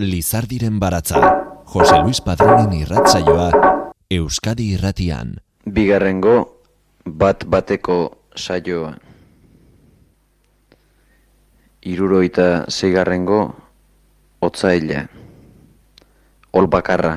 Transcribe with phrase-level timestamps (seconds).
[0.00, 1.20] Lizardiren baratza,
[1.68, 3.50] Jose Luis Padronen irratzaioa,
[4.10, 5.34] Euskadi irratian.
[5.68, 6.62] Bigarrengo
[7.04, 7.96] bat bateko
[8.32, 8.94] saioa.
[11.84, 13.42] Iruroita zeigarrengo
[14.40, 15.04] otzaila.
[16.56, 17.14] Ol bakarra.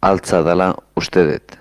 [0.00, 1.58] Altza dala ustedet.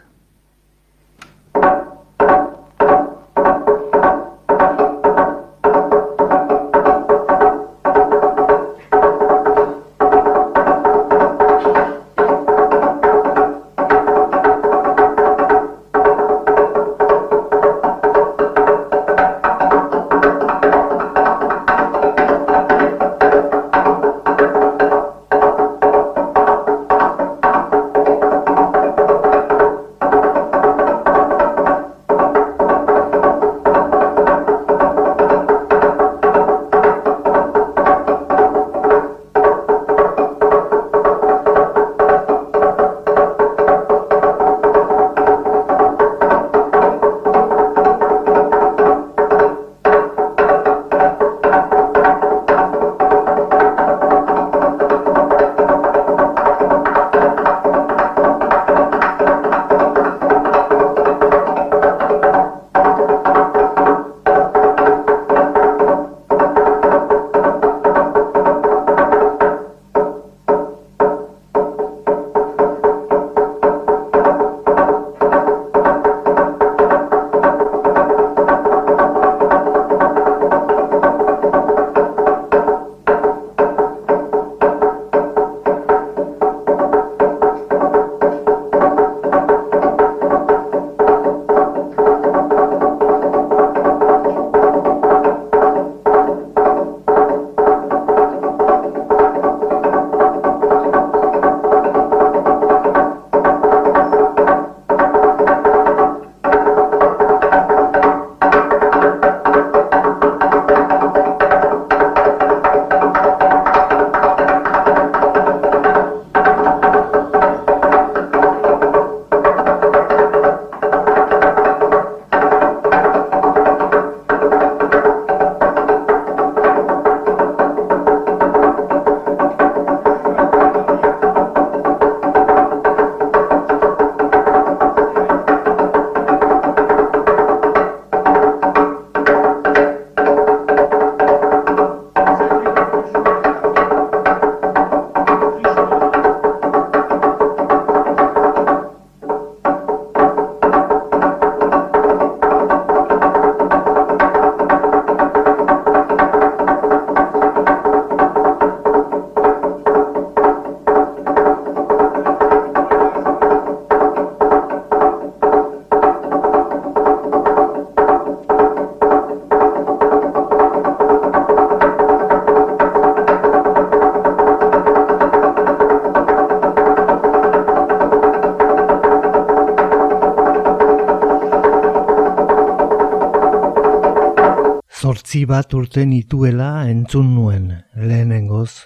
[185.33, 187.63] Zortzi bat urte nituela entzun nuen
[187.97, 188.85] lehenengoz.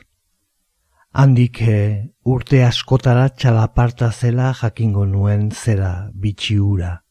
[1.12, 7.04] Handik e, urte askotara txalaparta zela jakingo nuen zera bitxiura.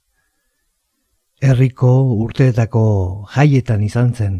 [1.42, 4.38] Herriko urteetako jaietan izan zen,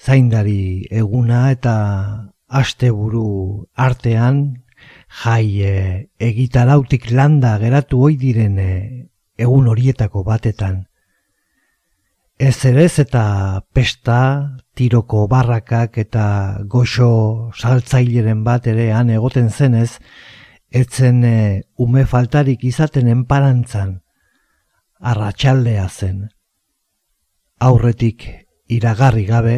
[0.00, 1.76] zaindari eguna eta
[2.48, 4.40] asteburu artean
[5.24, 8.72] jai e, egitarautik landa geratu ohi diren e,
[9.36, 10.86] egun horietako batetan.
[12.42, 16.24] Ez ere eta pesta, tiroko barrakak eta
[16.72, 20.00] goxo saltzaileren bat ere han egoten zenez,
[20.80, 23.94] etzen e, ume faltarik izaten enparantzan,
[24.98, 26.18] arratsaldea zen.
[27.60, 28.26] Aurretik
[28.66, 29.56] iragarri gabe,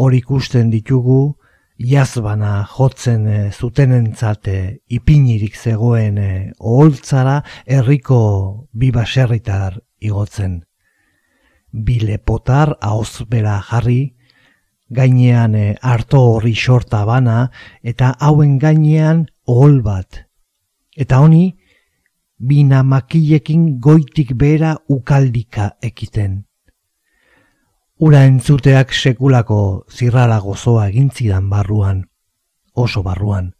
[0.00, 1.36] hor ikusten ditugu,
[1.76, 4.58] jazbana jotzen e, zutenentzate
[4.88, 8.20] ipinirik zegoen e, oholtzara herriko
[8.72, 10.62] bibaserritar igotzen
[11.72, 14.14] bilepotar hauzbera jarri,
[14.92, 17.50] gainean e, harto horri sorta bana,
[17.82, 20.26] eta hauen gainean ohol bat.
[20.96, 21.56] Eta honi,
[22.38, 26.44] bina makilekin goitik bera ukaldika ekiten.
[28.02, 32.04] Ura entzuteak sekulako zirrara gozoa egintzidan barruan,
[32.74, 33.52] oso barruan.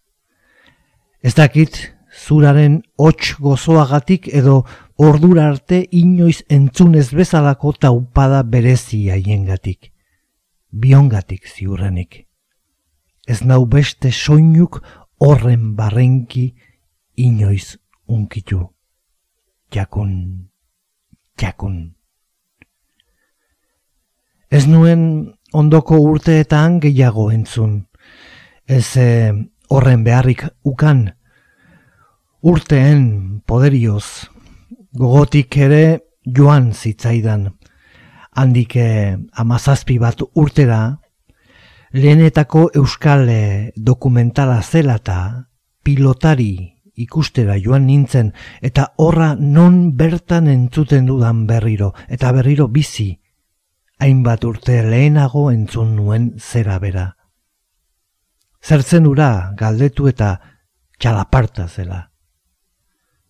[1.22, 1.78] Ez dakit,
[2.12, 4.64] zuraren hots gozoagatik edo
[4.96, 9.92] ordura arte inoiz entzunez bezalako taupada berezi haiengatik.
[10.70, 12.26] Biongatik ziurrenik.
[13.26, 14.80] ez nau beste soinuk
[15.22, 16.54] horren barrenki
[17.16, 18.66] inoiz unkitu.
[19.72, 20.50] Jakun,
[21.40, 21.94] jakun.
[24.50, 27.86] Ez nuen ondoko urteetan gehiago entzun.
[28.66, 29.32] Ez eh,
[29.70, 31.06] horren beharrik ukan.
[32.42, 34.28] Urteen poderioz,
[34.92, 37.48] gogotik ere joan zitzaidan.
[38.32, 40.98] Handik eh, amazazpi bat urtera,
[41.92, 45.48] lehenetako euskal eh, dokumentala zela eta
[45.84, 53.18] pilotari ikustera joan nintzen eta horra non bertan entzuten dudan berriro eta berriro bizi
[53.98, 57.16] hainbat urte lehenago entzun nuen zera bera.
[58.62, 60.38] Zertzen ura galdetu eta
[60.98, 62.11] txalaparta zela.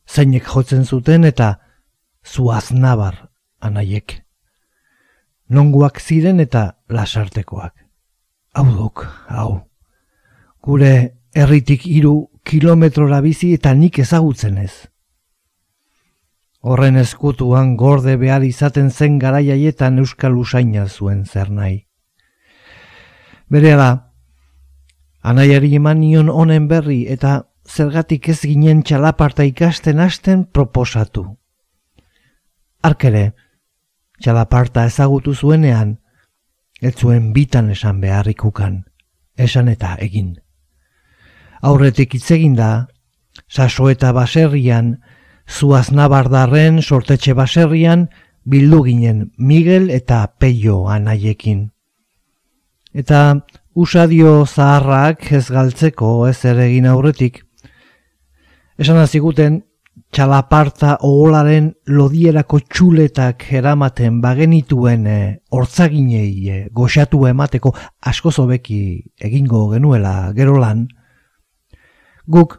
[0.09, 1.59] Zeinek jotzen zuten eta
[2.25, 3.29] zuaz nabar
[3.61, 4.23] anaiek.
[5.49, 7.75] Nonguak ziren eta lasartekoak.
[8.55, 9.63] Hau duk, hau.
[10.63, 10.93] Gure
[11.35, 14.73] herritik hiru kilometrora bizi eta nik ezagutzen ez.
[16.63, 21.87] Horren eskutuan gorde behar izaten zen garaiaietan euskal usaina zuen zer nahi.
[23.51, 23.75] Bere
[25.23, 31.25] anaiari eman nion honen berri eta zergatik ez ginen txalaparta ikasten hasten proposatu.
[32.85, 33.33] Arkere,
[34.21, 35.97] txalaparta ezagutu zuenean,
[36.83, 38.83] ez zuen bitan esan beharrikukan,
[39.39, 40.35] esan eta egin.
[41.63, 42.89] Aurretik itzegin da,
[43.49, 44.97] saso eta baserrian,
[45.49, 48.09] zuaz nabardarren sortetxe baserrian
[48.45, 51.71] bildu ginen Miguel eta Peio anaiekin.
[52.93, 57.41] Eta usadio zaharrak ez galtzeko ez ere egin aurretik.
[58.83, 59.61] Esan aziguten
[60.11, 65.07] txalaparta oholaren lodierako txuletak eramaten bagenituen
[65.55, 67.71] hortzaginei e, goxatu emateko
[68.11, 68.81] asko zobeki
[69.29, 70.83] egingo genuela gerolan.
[72.27, 72.59] Guk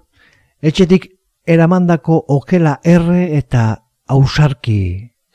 [0.64, 1.12] etxetik
[1.44, 3.68] eramandako okela erre eta
[4.08, 4.80] ausarki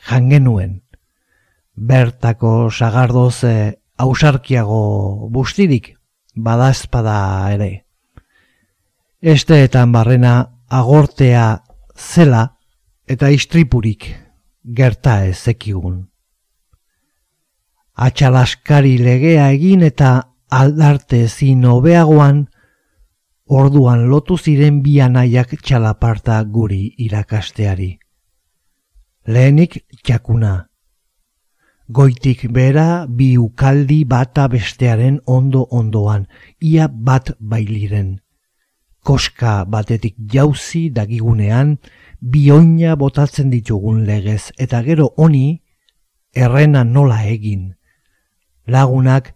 [0.08, 0.79] jangenuen.
[1.76, 3.44] Bertako sagardoz
[3.99, 4.84] ausarkiago
[5.37, 5.99] bustirik
[6.34, 7.19] badazpada
[7.58, 7.75] ere.
[9.20, 10.38] Esteetan barrena
[10.69, 11.65] agortea
[11.97, 12.59] zela
[13.09, 14.05] eta istripurik
[14.62, 16.03] gerta ezekigun.
[17.97, 20.11] Atxalaskari legea egin eta
[20.50, 22.44] aldarte zin hobeagoan
[23.49, 27.99] orduan lotu ziren bi anaiak txalaparta guri irakasteari.
[29.26, 30.69] Lehenik txakuna.
[31.88, 36.26] Goitik bera bi ukaldi bata bestearen ondo ondoan,
[36.61, 38.19] ia bat bailiren.
[39.08, 41.78] Koska batetik jauzi dagigunean,
[42.20, 45.62] bi oina botatzen ditugun legez, eta gero honi,
[46.37, 47.70] errena nola egin.
[48.69, 49.31] Lagunak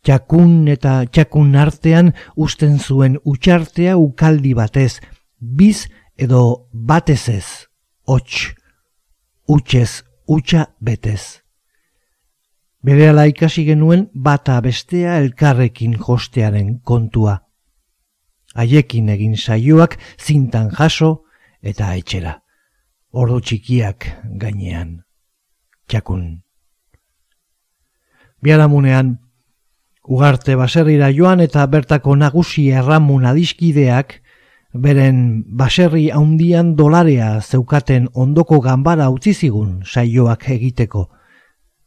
[0.00, 5.02] txakun eta txakun artean usten zuen utxartea ukaldi batez,
[5.40, 7.48] biz edo batez ez,
[8.08, 8.54] hots,
[9.44, 11.42] utxez, utxa betez.
[12.80, 17.36] Bere ala ikasi genuen bata bestea elkarrekin jostearen kontua.
[18.54, 21.24] Haiekin egin saioak zintan jaso
[21.62, 22.38] eta etxera.
[23.12, 24.06] Ordu txikiak
[24.40, 25.02] gainean.
[25.88, 26.42] Txakun.
[28.42, 29.16] Biaramunean,
[30.08, 34.14] Ugarte baserrira joan eta bertako nagusi erramun adiskideak,
[34.72, 41.08] beren baserri haundian dolarea zeukaten ondoko ganbara utzi zigun saioak egiteko.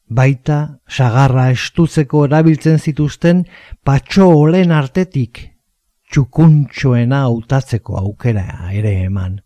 [0.09, 3.45] Baita, sagarra estutzeko erabiltzen zituzten
[3.83, 5.50] patxo olen artetik
[6.11, 8.43] txukuntxoena hautatzeko aukera
[8.75, 9.39] ere eman.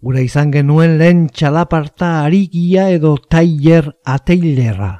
[0.00, 4.92] Gure izan genuen lehen txalaparta arigia edo tailer ateilerra.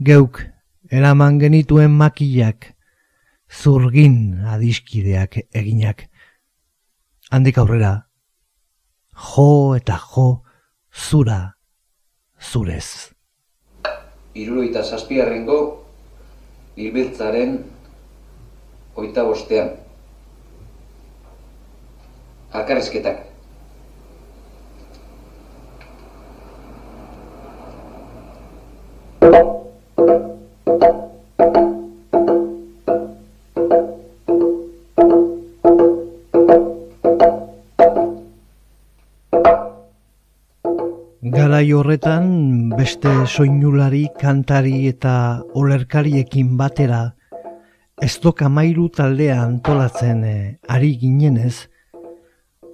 [0.00, 0.40] Geuk
[0.88, 2.72] eraman genituen makillak,
[3.52, 6.06] zurgin adiskideak eginak.
[7.28, 7.92] Handik aurrera,
[9.12, 10.28] jo eta jo,
[10.88, 11.40] zura,
[12.40, 13.12] zurez.
[14.38, 15.58] Iruroita zazpiarrengo,
[16.78, 17.58] hilbiltzaren
[18.98, 19.70] oita bostean.
[22.50, 23.26] Alkarrezketak.
[41.28, 42.26] Garai horretan
[42.74, 45.14] beste soinulari, kantari eta
[45.54, 47.02] olerkariekin batera
[48.08, 51.68] ez doka mairu taldea antolatzen eh, ari ginenez,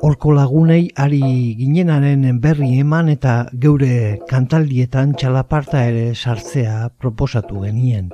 [0.05, 1.21] Horko lagunei ari
[1.57, 8.11] ginenaren berri eman eta geure kantaldietan txalaparta ere sartzea proposatu genien.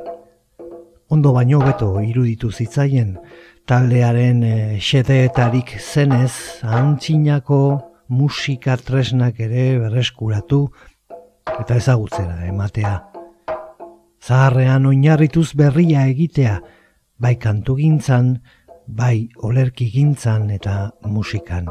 [1.08, 3.16] ondo baino beto iruditu zitzaien,
[3.66, 7.62] taldearen e, xedeetarik zenez antzinako
[8.08, 10.60] musika tresnak ere berreskuratu
[11.58, 12.94] eta ezagutzera ematea.
[14.22, 16.60] Zaharrean oinarrituz berria egitea,
[17.20, 18.40] bai kantu gintzan,
[18.86, 21.68] bai olerki gintzan eta musikan.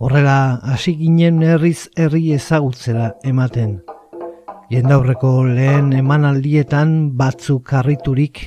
[0.00, 3.78] Horrela, hasi ginen herriz herri ezagutzera ematen.
[4.72, 8.42] Jendaurreko lehen emanaldietan batzuk harriturik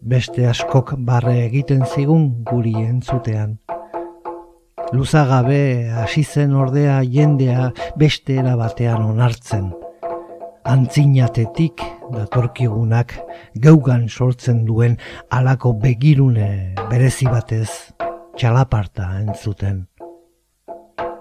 [0.00, 3.58] beste askok barre egiten zigun guri entzutean.
[4.92, 9.70] Luzagabe hasi zen ordea jendea beste batean onartzen.
[10.68, 11.80] Antzinatetik
[12.12, 13.14] datorkigunak
[13.56, 14.98] geugan sortzen duen
[15.32, 17.70] alako begirune berezi batez
[18.36, 19.86] txalaparta entzuten.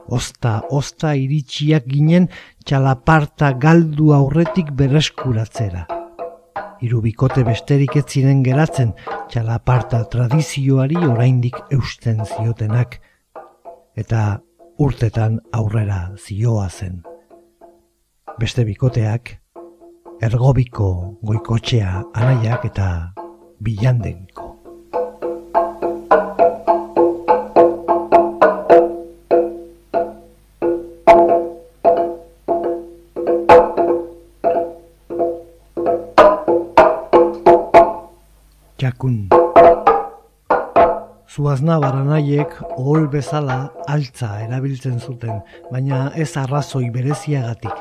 [0.09, 2.27] Osta, osta iritsiak ginen
[2.65, 5.85] txalaparta galdu aurretik bereskuratzera.
[6.83, 8.95] Irubikote besterik ez ziren geratzen
[9.31, 12.99] txalaparta tradizioari oraindik eusten ziotenak.
[13.95, 14.41] Eta
[14.79, 17.08] urtetan aurrera zioa zen.
[18.39, 19.33] Beste bikoteak,
[20.23, 20.91] ergobiko
[21.27, 22.87] goikotxea anaiak eta
[23.59, 24.49] bilandegiko.
[38.79, 39.29] jakun.
[41.29, 45.41] Zuazna baranaiek ohol bezala altza erabiltzen zuten,
[45.71, 47.75] baina ez arrazoi bereziagatik,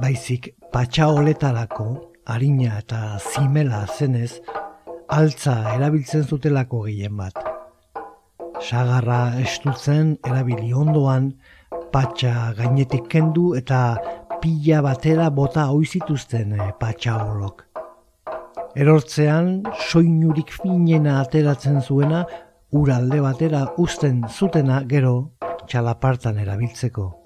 [0.00, 1.86] baizik patxaoletarako,
[2.26, 4.40] harina eta zimela zenez,
[5.08, 7.36] altza erabiltzen zutelako gehien bat.
[8.60, 11.30] Sagarra estutzen erabili ondoan,
[11.92, 13.96] patxa gainetik kendu eta
[14.42, 17.64] pila batera bota oizituzten eh, patxaolok.
[18.76, 22.26] Erortzean, soinurik finena ateratzen zuena,
[22.76, 25.14] uralde batera uzten zutena gero
[25.66, 27.25] txalapartan erabiltzeko.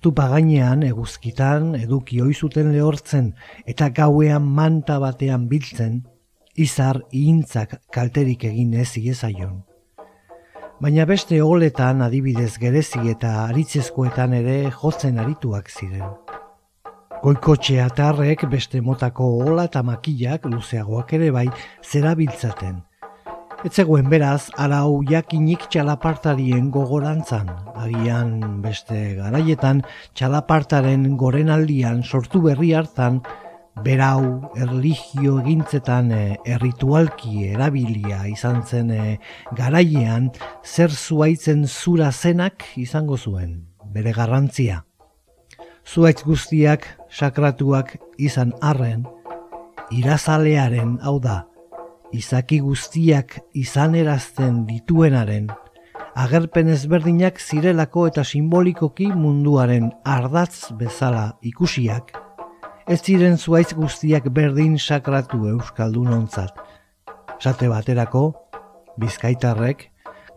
[0.00, 3.34] Tupa gainean, eguzkitan, eduki oizuten lehortzen
[3.68, 5.98] eta gauean manta batean biltzen,
[6.56, 9.60] izar iintzak kalterik egin ez iezaion.
[10.80, 16.14] Baina beste oletan adibidez gerezi eta aritzezkoetan ere jotzen arituak ziren.
[17.20, 21.48] Goikotxe atarrek beste motako ola eta makillak luzeagoak ere bai
[21.84, 22.80] zerabiltzaten.
[23.60, 27.50] Etzegoen beraz, arau jakinik txalapartarien gogorantzan.
[27.76, 29.82] Agian beste garaietan
[30.16, 33.20] txalapartaren gorenaldian sortu berri hartan,
[33.84, 36.22] berau erligio egintzetan e,
[36.56, 39.16] erritualki erabilia izan zen e,
[39.56, 40.32] garaiean
[40.64, 43.58] zer zuaitzen zura zenak izango zuen,
[43.92, 44.84] bere garrantzia
[45.90, 49.06] zuaitz guztiak sakratuak izan arren,
[49.90, 51.49] irazalearen hau da,
[52.12, 55.48] izaki guztiak izan erazten dituenaren,
[56.18, 62.12] agerpen ezberdinak zirelako eta simbolikoki munduaren ardatz bezala ikusiak,
[62.90, 66.56] ez ziren zuaitz guztiak berdin sakratu euskaldun ontzat.
[67.38, 68.32] Sate baterako,
[69.00, 69.88] bizkaitarrek,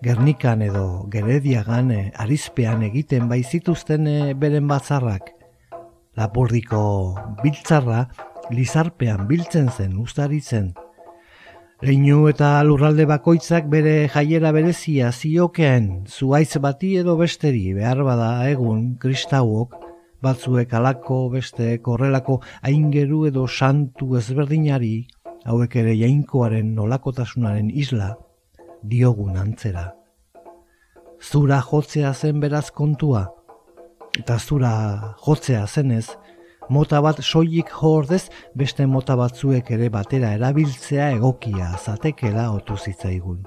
[0.04, 5.30] Gernikan edo Gerediagan eh, arizpean egiten baizituzten eh, beren batzarrak,
[6.20, 6.82] Lapurdiko
[7.40, 8.04] biltzarra
[8.52, 10.74] lizarpean biltzen zen ustaritzen.
[11.84, 18.86] Leinu eta lurralde bakoitzak bere jaiera berezia ziokeen zuaitz bati edo besteri behar bada egun
[19.02, 19.76] kristauok
[20.24, 22.38] batzuek alako beste korrelako
[22.70, 24.94] aingeru edo santu ezberdinari
[25.44, 28.14] hauek ere jainkoaren nolakotasunaren isla
[28.96, 29.90] diogun antzera.
[31.20, 33.26] Zura jotzea zen beraz kontua,
[34.20, 34.72] eta zura
[35.28, 36.08] jotzea zenez,
[36.70, 43.44] mota bat soilik jordez beste mota batzuek ere batera erabiltzea egokia zatekela otu zitzaigun.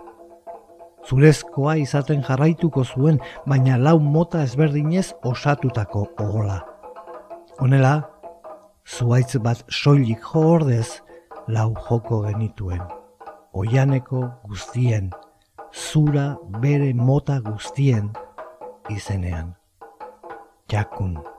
[1.07, 6.61] Zurezkoa izaten jarraituko zuen, baina lau mota ezberdinez osatutako ogola.
[7.63, 8.01] Honela,
[8.87, 11.03] zuaitz bat soilik jordez
[11.47, 12.83] lau joko genituen.
[13.55, 15.13] Oianeko guztien,
[15.73, 16.27] zura
[16.61, 18.11] bere mota guztien
[18.91, 19.55] izenean
[20.73, 21.36] jakun.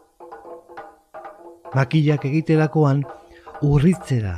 [1.78, 3.04] Makillak egiterakoan
[3.62, 4.34] urritzera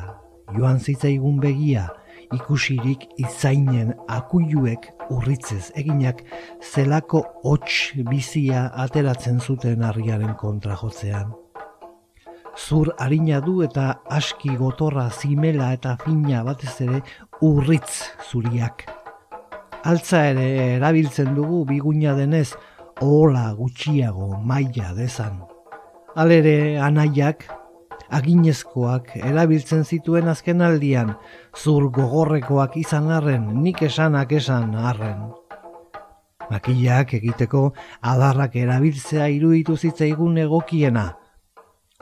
[0.51, 1.85] joan zitzaigun begia
[2.35, 6.19] ikusirik izainen akuiluek urritzez eginak
[6.71, 7.77] zelako hots
[8.09, 11.31] bizia ateratzen zuten harriaren kontra jotzean.
[12.57, 13.85] Zur harina du eta
[14.19, 16.99] aski gotorra zimela eta fina batez ere
[17.51, 17.93] urritz
[18.29, 18.83] zuriak.
[19.87, 22.49] Altza ere erabiltzen dugu biguina denez
[22.99, 25.39] ola gutxiago maila dezan.
[26.15, 27.43] Alere anaiak
[28.09, 31.13] aginezkoak erabiltzen zituen azken aldian,
[31.55, 35.29] zur gogorrekoak izan arren, nik esanak esan arren.
[36.49, 37.61] Makillak egiteko
[38.01, 41.05] adarrak erabiltzea iruditu zitzaigun egokiena.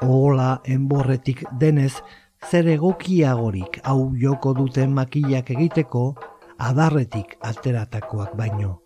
[0.08, 2.00] Ola enborretik denez,
[2.48, 6.14] zer egokiagorik hau joko duten makillak egiteko
[6.58, 8.78] adarretik alteratakoak baino.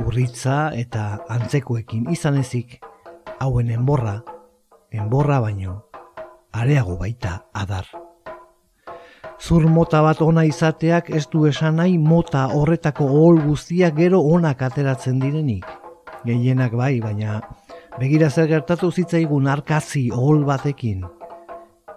[0.00, 2.80] Urritza eta antzekoekin izan ezik,
[3.40, 4.20] hauen enborra,
[4.92, 5.86] enborra baino,
[6.52, 7.86] areago baita adar.
[9.40, 14.60] Zur mota bat ona izateak ez du esan nahi mota horretako ohol guztiak gero onak
[14.68, 15.64] ateratzen direnik.
[16.28, 17.40] Gehienak bai, baina
[17.96, 21.06] begira zer gertatu zitzaigun arkazi ohol batekin.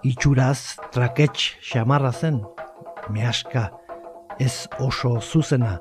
[0.04, 2.40] Itxuraz traketx xamarra zen,
[3.12, 3.70] mehaska,
[4.40, 5.80] ez oso zuzena,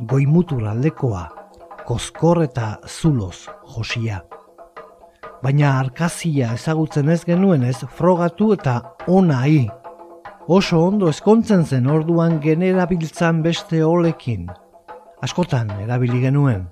[0.00, 1.28] goimutur aldekoa,
[1.88, 4.27] koskor eta zuloz josia.
[5.42, 9.68] Baina arkazia ezagutzen ez genuen ez frogatu eta ona hi
[10.48, 14.46] oso ondo eskontzen zen orduan generabiltzan beste olekin.
[15.22, 16.62] Askotan erabili genuen,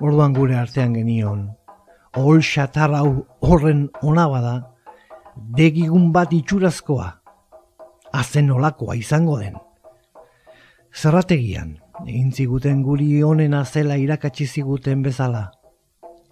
[0.00, 1.44] orduan gure artean genion.
[2.18, 3.12] Ohol xatar hau
[3.46, 4.54] horren ona bada,
[5.54, 7.06] degigun bat itxurazkoa,
[8.12, 9.54] azen olakoa izango den.
[10.90, 11.76] Zerrategian,
[12.06, 15.50] egin ziguten guri honen azela irakatsi ziguten bezala.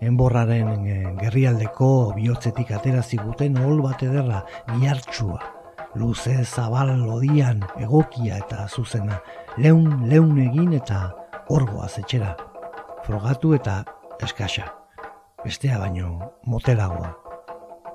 [0.00, 4.42] Enborraren eh, gerrialdeko bihotzetik atera ziguten ohol bat ederra,
[4.76, 5.56] giartxua
[5.96, 9.20] luze zabal lodian egokia eta zuzena,
[9.56, 11.00] leun leun egin eta
[11.48, 12.34] orgoa zetxera,
[13.06, 13.78] frogatu eta
[14.22, 14.66] eskasa,
[15.44, 17.14] bestea baino motelagoa.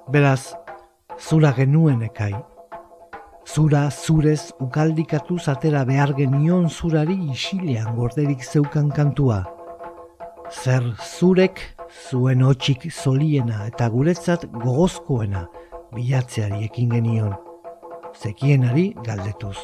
[0.10, 0.56] Beraz,
[1.20, 2.34] zura genuen ekai,
[3.46, 9.44] zura zurez ukaldikatu zatera behar genion zurari isilean gorderik zeukan kantua.
[10.52, 11.62] Zer zurek
[12.10, 15.46] zuen hotxik zoliena eta guretzat gogozkoena
[15.96, 17.32] bilatzeari ekin genion
[18.20, 19.58] zekienari galdetuz.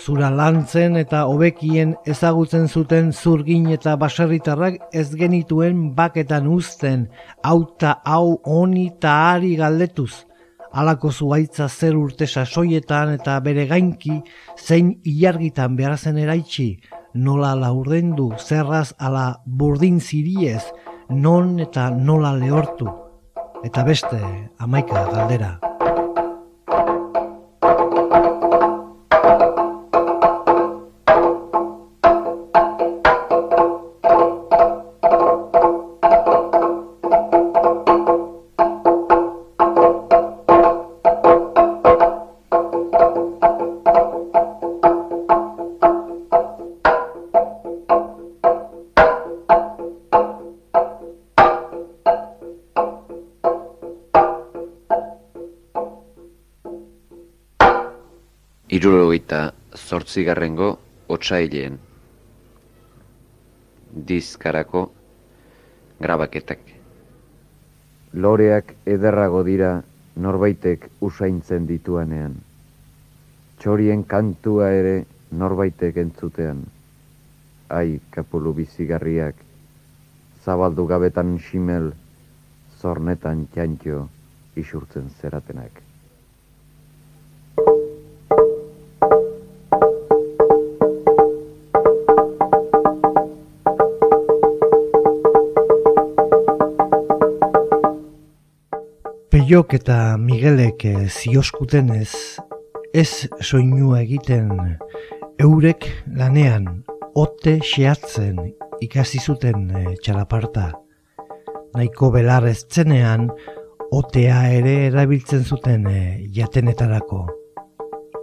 [0.00, 7.06] Zura lantzen eta hobekien ezagutzen zuten zurgin eta baserritarrak ez genituen baketan uzten,
[7.44, 10.24] auta hau honi eta ari galdetuz.
[10.72, 14.22] Alako zuaitza zer urte sasoietan eta bere gainki
[14.56, 16.78] zein ilargitan behar zen eraitsi,
[17.14, 20.62] nola laurdendu zerraz ala burdin ziriez,
[21.10, 22.88] non eta nola lehortu.
[23.62, 24.18] Eta beste,
[24.58, 25.58] amaika galdera.
[60.02, 60.68] Zortzigarrengo
[61.14, 61.76] otsaileen
[64.08, 64.80] dizkarako
[66.02, 66.58] grabaketak.
[68.24, 69.68] Loreak ederrago dira
[70.24, 72.34] norbaitek usaintzen dituanean.
[73.62, 74.96] Txorien kantua ere
[75.44, 76.64] norbaitek entzutean.
[77.70, 79.38] Ai, kapulu bizigarriak,
[80.42, 81.92] zabaldu gabetan simel,
[82.80, 84.02] zornetan txantxo
[84.58, 85.91] isurtzen zeratenak.
[99.52, 102.38] Peiok eta Miguelek eh, zioskutenez
[102.96, 104.48] ez soinua egiten
[105.44, 105.84] eurek
[106.16, 106.70] lanean
[107.20, 108.40] ote xeatzen
[108.80, 110.70] ikasi zuten e, txalaparta.
[111.76, 113.28] Nahiko belar ez zenean
[113.92, 116.00] otea ere erabiltzen zuten e,
[116.32, 117.20] jatenetarako.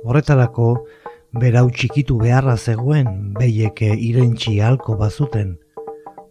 [0.01, 0.73] Horretarako
[1.45, 5.59] berau txikitu beharra zegoen behieke irentxi halko bazuten.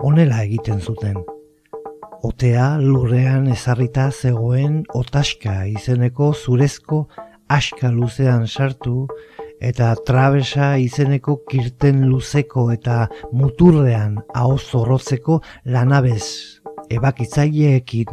[0.02, 1.22] Honela egiten zuten.
[2.22, 7.04] Otea lurrean ezarrita zegoen otaska izeneko zurezko
[7.48, 9.07] aska luzean sartu
[9.62, 12.96] eta trabesa izeneko kirten luzeko eta
[13.33, 16.24] muturrean hau zorrotzeko lanabez
[16.90, 18.11] ebakitzaileekin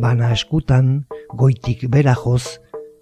[0.00, 0.94] bana eskutan
[1.34, 2.44] goitik berajoz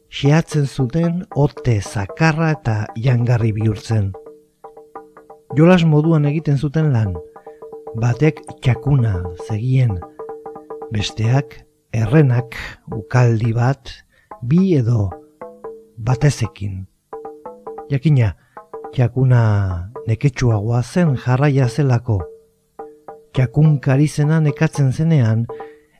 [0.08, 4.12] xeatzen zuten ote zakarra eta jangarri bihurtzen.
[5.54, 7.12] Jolas moduan egiten zuten lan,
[8.00, 9.98] batek txakuna zegien,
[10.94, 11.56] besteak
[11.90, 12.54] errenak
[12.94, 13.90] ukaldi bat
[14.46, 15.08] bi edo
[15.98, 16.84] batezekin.
[17.90, 18.34] Jakina,
[18.94, 19.42] jakuna
[20.06, 22.20] neketsuagoa zen jarraia zelako.
[23.34, 25.46] Jakun karizena nekatzen zenean,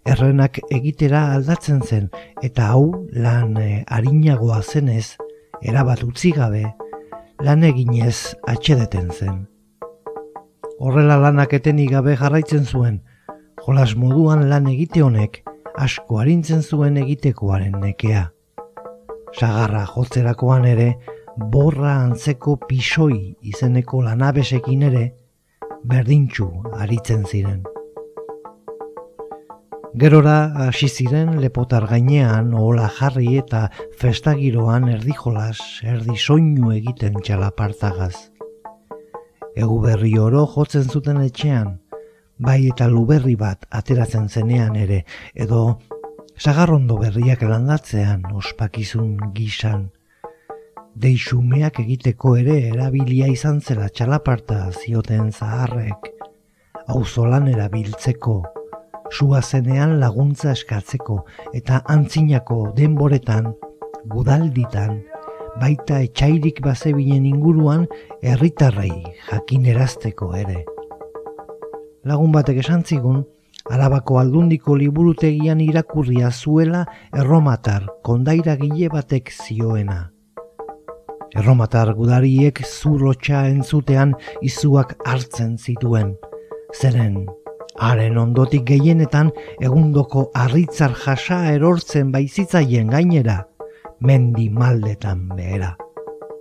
[0.06, 2.06] errenak egitera aldatzen zen
[2.46, 5.16] eta hau lan e, arinagoa zenez,
[5.62, 6.62] erabat utzi gabe,
[7.42, 9.42] lan eginez atxedeten zen.
[10.78, 13.00] Horrela lanak etenik gabe jarraitzen zuen,
[13.64, 15.40] jolas moduan lan egite honek
[15.80, 18.24] asko harintzen zuen egitekoaren nekea.
[19.34, 20.88] Sagarra jotzerakoan ere,
[21.50, 25.04] borra antzeko pisoi izeneko lanabesekin ere,
[25.90, 27.62] berdintxu aritzen ziren.
[29.94, 33.68] Gerora hasi ziren lepotar gainean ola jarri eta
[34.00, 38.14] festagiroan erdi jolas, erdi soinu egiten txalapartagaz.
[39.54, 41.78] Egu berri oro jotzen zuten etxean,
[42.38, 45.78] bai eta luberri bat ateratzen zenean ere, edo
[46.36, 49.90] sagarrondo berriak landatzean ospakizun gisan.
[50.94, 56.10] Deixumeak egiteko ere erabilia izan zela txalaparta zioten zaharrek,
[56.86, 58.42] auzolan erabiltzeko,
[59.10, 63.52] sua zenean laguntza eskatzeko eta antzinako denboretan,
[64.10, 65.02] gudalditan,
[65.60, 67.86] baita etxairik bazebinen inguruan
[68.22, 68.94] herritarrei
[69.30, 70.64] jakinerazteko ere.
[72.04, 73.22] Lagun batek esan zigun,
[73.72, 76.82] Arabako aldundiko liburutegian irakurria zuela
[77.16, 80.10] erromatar kondaira gile batek zioena.
[81.34, 84.12] Erromatar gudariek zurrotxa entzutean
[84.42, 86.12] izuak hartzen zituen,
[86.76, 87.24] zeren
[87.82, 89.32] Haren ondotik gehienetan
[89.68, 93.40] egundoko arritzar jasa erortzen baizitzaien gainera,
[93.98, 95.74] mendi maldetan behera.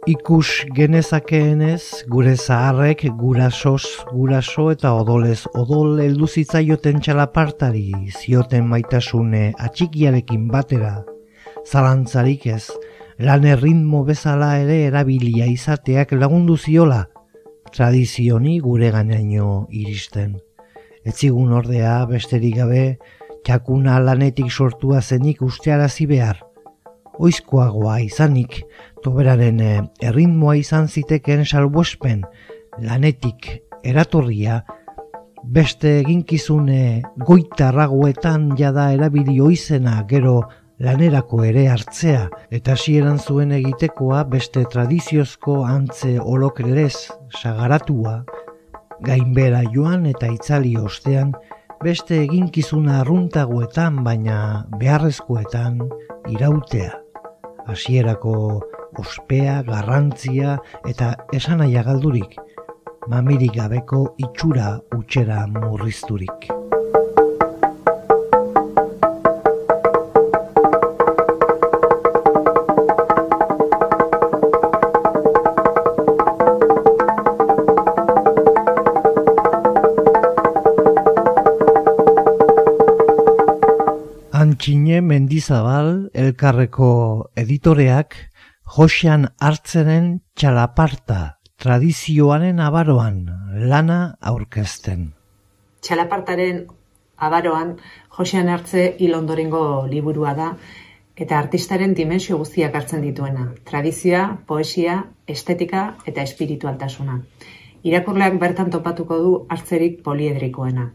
[0.04, 10.50] Ikus genezakeenez, gure zaharrek gurasos, guraso eta odolez odol heldu zitzaioten txalapartari zioten maitasune atxikiarekin
[10.52, 11.06] batera,
[11.64, 12.68] zalantzarik ez,
[13.16, 17.06] lan erritmo bezala ere erabilia izateak lagundu ziola,
[17.72, 20.36] tradizioni gure gainaino iristen.
[21.08, 22.88] Etzigun ordea besterik gabe
[23.48, 26.44] txakuna lanetik sortua zenik ustearazi behar.
[27.24, 28.66] Oizkoagoa izanik,
[29.04, 32.24] toberaren eh, erritmoa izan ziteken salbuespen
[32.82, 33.50] lanetik
[33.84, 34.64] eratorria,
[35.44, 40.42] beste eginkizune goitarragoetan jada erabili oizena gero
[40.84, 47.10] lanerako ere hartzea, eta hasieran zuen egitekoa beste tradiziozko antze olokrelez
[47.42, 48.24] sagaratua,
[49.04, 51.34] gainbera joan eta itzali ostean,
[51.84, 55.82] beste eginkizuna arruntagoetan baina beharrezkoetan
[56.32, 56.94] irautea.
[57.68, 58.36] Hasierako
[59.00, 60.58] ospea, garrantzia
[60.90, 62.36] eta esanaia galdurik,
[63.10, 66.54] mamirik gabeko itxura utxera murrizturik.
[84.64, 86.90] Txine Mendizabal elkarreko
[87.36, 88.16] editoreak
[88.74, 91.18] Josean hartzenen txalaparta
[91.62, 93.20] tradizioaren abaroan
[93.70, 93.98] lana
[94.32, 95.12] aurkezten.
[95.86, 96.64] Txalapartaren
[97.28, 97.76] abaroan
[98.18, 100.48] Josean hartze ilondorengo liburua da
[101.14, 103.46] eta artistaren dimensio guztiak hartzen dituena.
[103.70, 107.20] Tradizioa, poesia, estetika eta espiritualtasuna.
[107.86, 110.90] Irakurleak bertan topatuko du hartzerik poliedrikoena.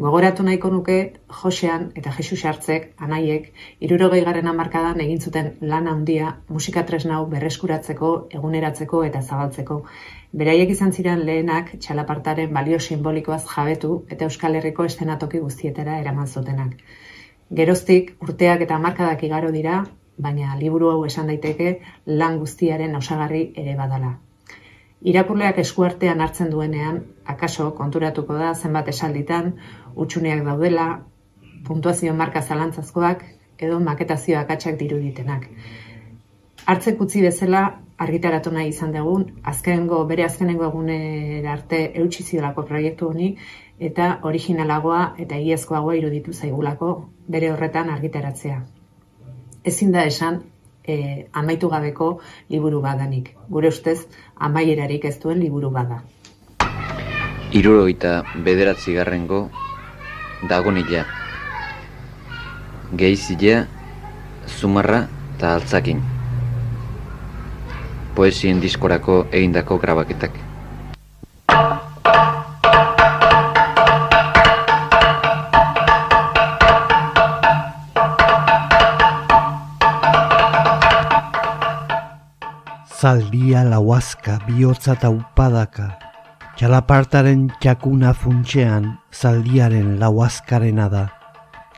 [0.00, 0.94] Gogoratu nahiko nuke
[1.38, 3.50] Josean eta Jesus hartzek, anaiek,
[3.84, 9.76] irurogei garen amarkadan egin zuten lan handia musika tresnau berreskuratzeko, eguneratzeko eta zabaltzeko.
[10.42, 16.80] Beraiek izan ziren lehenak txalapartaren balio simbolikoaz jabetu eta Euskal Herriko estenatoki guztietera eraman zutenak.
[17.60, 19.82] Geroztik urteak eta amarkadak igaro dira,
[20.16, 24.16] baina liburu hau esan daiteke lan guztiaren osagarri ere badala.
[25.00, 26.98] Irakurleak eskuartean hartzen duenean,
[27.34, 29.54] akaso konturatuko da zenbat esalditan,
[29.96, 30.88] utxuneak daudela,
[31.66, 33.24] puntuazio marka zalantzazkoak
[33.60, 35.46] edo maketazioak akatsak diruditenak.
[36.66, 37.62] Hartzek utzi bezala
[38.00, 43.34] argitaratu nahi izan dugun, azkenengo, bere azkenengo egunera arte eutxi ziolako proiektu honi,
[43.80, 46.90] eta originalagoa eta iezkoagoa iruditu zaigulako
[47.28, 48.62] bere horretan argitaratzea.
[49.64, 50.40] Ezin da esan,
[50.84, 52.10] e, amaitu gabeko
[52.48, 53.34] liburu badanik.
[53.48, 53.98] Gure ustez,
[54.36, 56.00] amaierarik ez duen liburu bada.
[57.52, 59.48] Irurogeita bederatzi garrengo
[60.48, 61.04] dagonila.
[62.96, 63.66] Gehizilea,
[64.46, 66.02] zumarra eta altzakin.
[68.14, 70.46] Poesien diskorako egindako grabaketak.
[83.00, 85.86] zaldia lauazka bihotza eta upadaka,
[86.60, 91.06] txalapartaren txakuna funtxean zaldiaren lauazkarena da,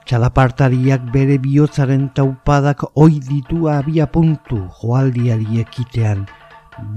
[0.03, 6.27] txalapartariak bere bihotzaren taupadak oi ditu abia puntu joaldiari ekitean,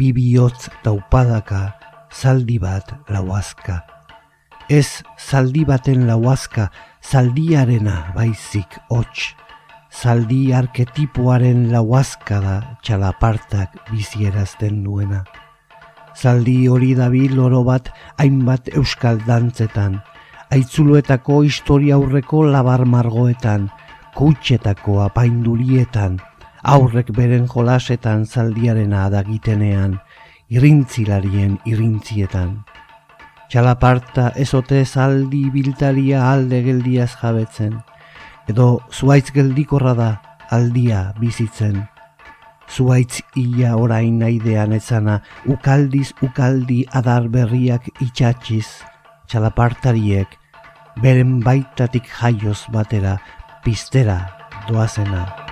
[0.01, 1.61] bi bihotz taupadaka,
[2.09, 3.83] zaldi bat lauazka.
[4.65, 6.71] Ez zaldi baten lauazka,
[7.05, 9.35] zaldiarena baizik hots.
[9.93, 15.21] Zaldi arketipoaren lauazka da txalapartak bizierazten duena.
[16.15, 19.99] Zaldi hori dabil oro bat hainbat euskal dantzetan,
[20.55, 23.67] aitzuloetako historia aurreko labar margoetan,
[24.15, 26.19] kutxetako apaindurietan,
[26.63, 29.97] aurrek beren jolasetan zaldiaren adagitenean,
[30.49, 32.61] irintzilarien irintzietan.
[33.49, 37.75] Txalaparta ezote zaldi biltaria alde geldiaz jabetzen,
[38.49, 40.09] edo zuaitz geldikorra da
[40.55, 41.83] aldia bizitzen.
[42.71, 48.67] Zuaitz ia orain naidean etzana, ukaldiz ukaldi adar berriak itxatxiz,
[49.29, 50.37] txalapartariek,
[51.01, 53.17] beren baitatik jaioz batera,
[53.63, 54.19] piztera
[54.69, 55.44] doazena.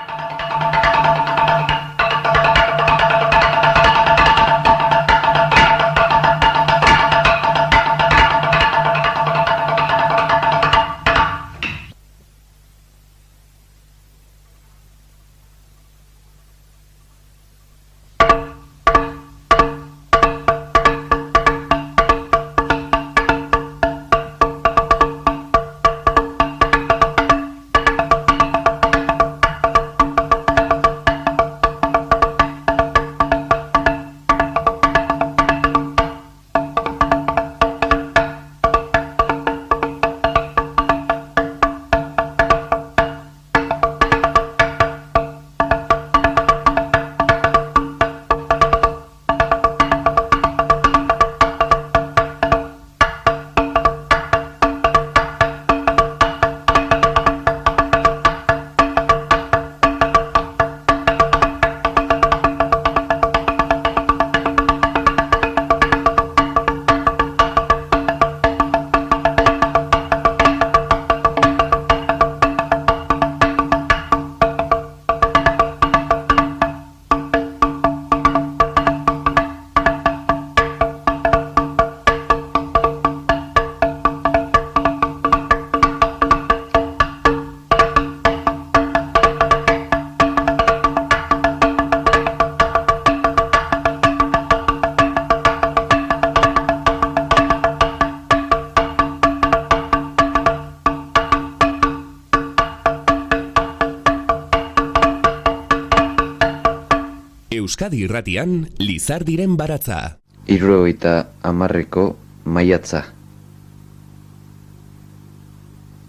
[108.14, 110.20] Irratian Lizardiren baratza.
[110.46, 112.04] Irurogeita amarreko
[112.46, 113.02] maiatza.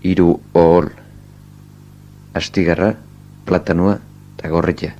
[0.05, 0.91] Iru ohol.
[2.37, 2.91] Astigarra,
[3.49, 3.97] platanua
[4.37, 4.93] eta gorretia.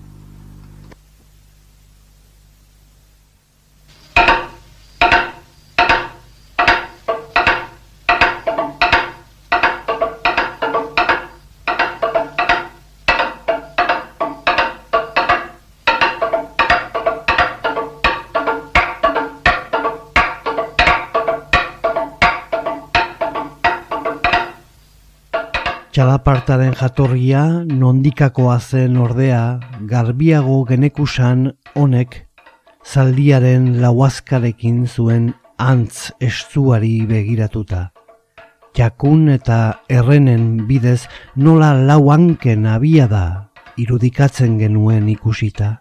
[26.25, 29.59] Txalapartaren jatorria nondikakoa zen ordea
[29.91, 31.43] garbiago genekusan
[31.77, 32.17] honek
[32.81, 35.27] zaldiaren lauazkarekin zuen
[35.59, 37.91] antz estuari begiratuta.
[38.73, 39.59] Jakun eta
[39.91, 41.03] errenen bidez
[41.37, 45.75] nola lau hanken abia da irudikatzen genuen ikusita.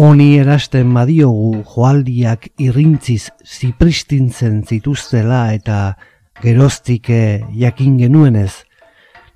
[0.00, 5.98] Honi erasten badiogu joaldiak irrintziz zipristintzen zituztela eta
[6.40, 8.64] geroztike jakin genuenez,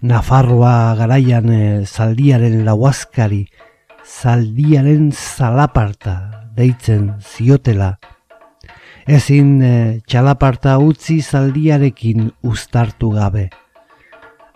[0.03, 3.47] Nafarroa garaian e, zaldiaren lauazkari,
[4.05, 7.95] zaldiaren zalaparta deitzen ziotela.
[9.09, 9.73] Ezin e,
[10.05, 13.49] txalaparta utzi zaldiarekin uztartu gabe.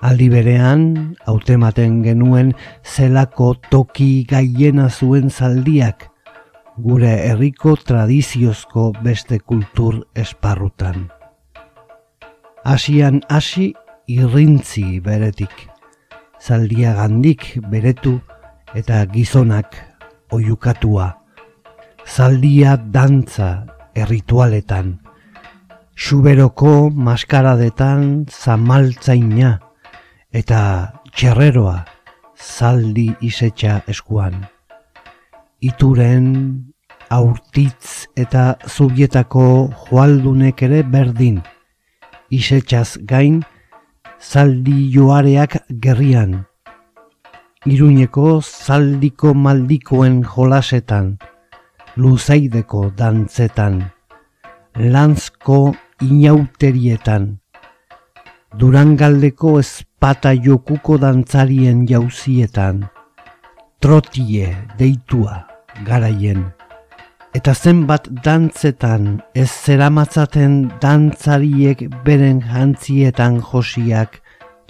[0.04, 2.52] Aldi berean, hautematen genuen
[2.84, 6.10] zelako toki gaiena zuen zaldiak,
[6.76, 11.08] gure herriko tradiziozko beste kultur esparrutan.
[12.64, 13.72] Asian hasi
[14.10, 15.52] irrintzi beretik,
[16.42, 18.16] zaldia gandik beretu
[18.74, 19.76] eta gizonak
[20.34, 21.12] oiukatua,
[22.06, 24.98] zaldia dantza erritualetan,
[25.94, 29.58] suberoko maskaradetan zamaltzaina
[30.32, 30.62] eta
[31.14, 31.84] txerreroa
[32.40, 34.40] zaldi isetxa eskuan.
[35.60, 36.26] Ituren
[37.12, 39.46] aurtitz eta zubietako
[39.86, 41.40] joaldunek ere berdin,
[42.30, 43.42] isetxaz gain,
[44.20, 46.44] zaldi joareak gerrian.
[47.66, 51.18] Iruñeko zaldiko maldikoen jolasetan,
[51.96, 53.82] luzaideko dantzetan,
[54.76, 55.58] lanzko
[56.00, 57.26] inauterietan,
[58.56, 62.86] durangaldeko espata jokuko dantzarien jauzietan,
[63.80, 65.44] trotie deitua
[65.84, 66.48] garaien
[67.34, 74.18] eta zenbat dantzetan ez zeramatzaten dantzariek beren jantzietan josiak,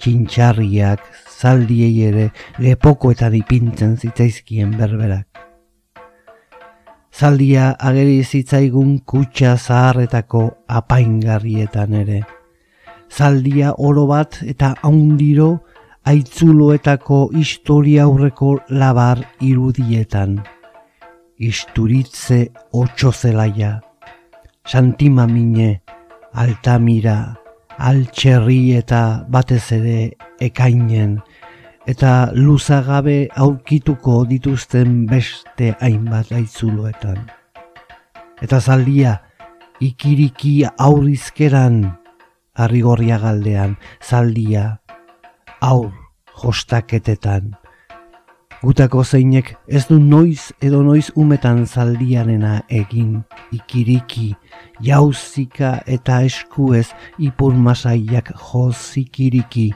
[0.01, 2.27] txintxarriak, zaldiei ere
[2.61, 5.27] lepokoetan ipintzen zitzaizkien berberak.
[7.11, 12.21] Zaldia ageri zitzaigun kutsa zaharretako apaingarrietan ere.
[13.11, 15.51] Zaldia oro bat eta haundiro
[16.07, 20.39] aitzuloetako historia aurreko labar irudietan
[21.41, 23.79] isturitze otxo zelaia,
[24.65, 25.81] santima mine,
[26.33, 27.35] altamira,
[27.81, 31.17] altxerri eta batez ere ekainen,
[31.89, 37.25] eta luzagabe aurkituko dituzten beste hainbat aitzuloetan.
[38.41, 39.17] Eta zaldia,
[39.81, 41.81] ikiriki aurrizkeran,
[42.53, 44.77] arrigorria galdean, zaldia,
[45.61, 45.89] aur
[46.41, 47.55] jostaketetan,
[48.61, 53.23] Gutako zeinek ez du noiz edo noiz umetan zaldianena egin,
[53.57, 54.35] ikiriki,
[54.85, 59.71] jauzika eta eskuez ipur masaiak jozikiriki,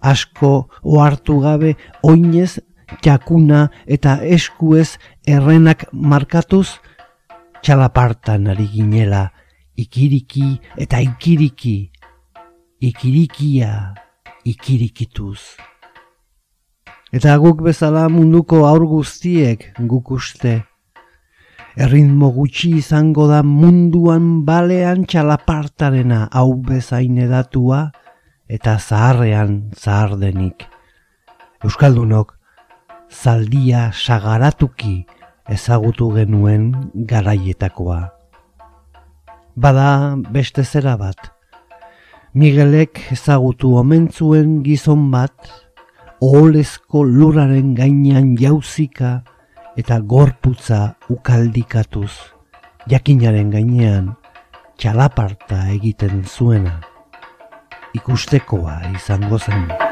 [0.00, 1.72] asko ohartu gabe
[2.06, 2.60] oinez
[3.02, 4.94] jakuna eta eskuez
[5.26, 6.78] errenak markatuz,
[7.66, 9.24] txalapartan ari ginela,
[9.74, 11.90] ikiriki eta ikiriki,
[12.78, 13.74] ikirikia
[14.46, 15.40] ikirikituz.
[17.10, 20.60] Eta guk bezala munduko aur guztiek guk uste.
[21.74, 27.80] Erritmo gutxi izango da munduan balean txalapartarena hau bezain edatua
[28.46, 30.68] eta zaharrean zahar denik.
[31.66, 32.36] Euskaldunok,
[33.10, 35.00] zaldia sagaratuki
[35.50, 38.04] ezagutu genuen garaietakoa.
[39.56, 41.18] Bada beste zera bat.
[42.38, 45.34] Miguelek ezagutu omentzuen gizon bat,
[46.20, 49.20] oholezko lurraren gainean jauzika
[49.80, 52.12] eta gorputza ukaldikatuz,
[52.92, 54.12] jakinaren gainean
[54.76, 56.76] txalaparta egiten zuena,
[57.96, 59.89] ikustekoa izango zen.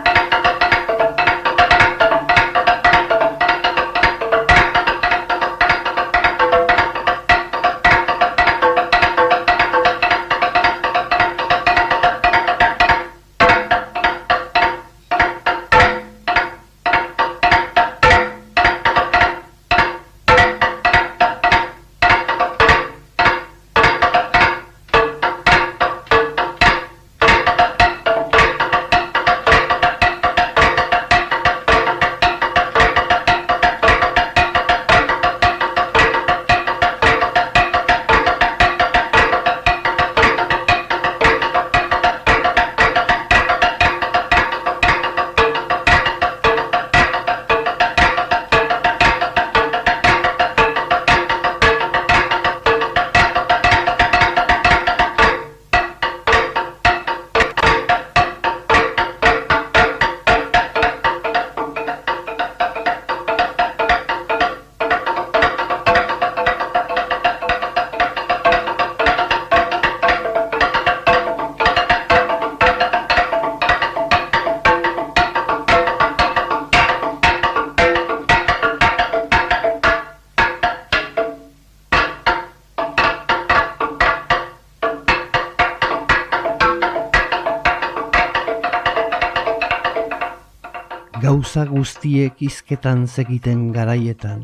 [91.38, 94.40] Gauza guztiek izketan zegiten garaietan.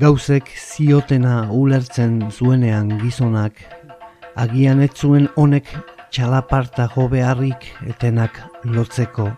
[0.00, 3.60] Gauzek ziotena ulertzen zuenean gizonak,
[4.40, 5.68] agian ez zuen honek
[6.08, 9.28] txalaparta jo beharrik etenak lotzeko.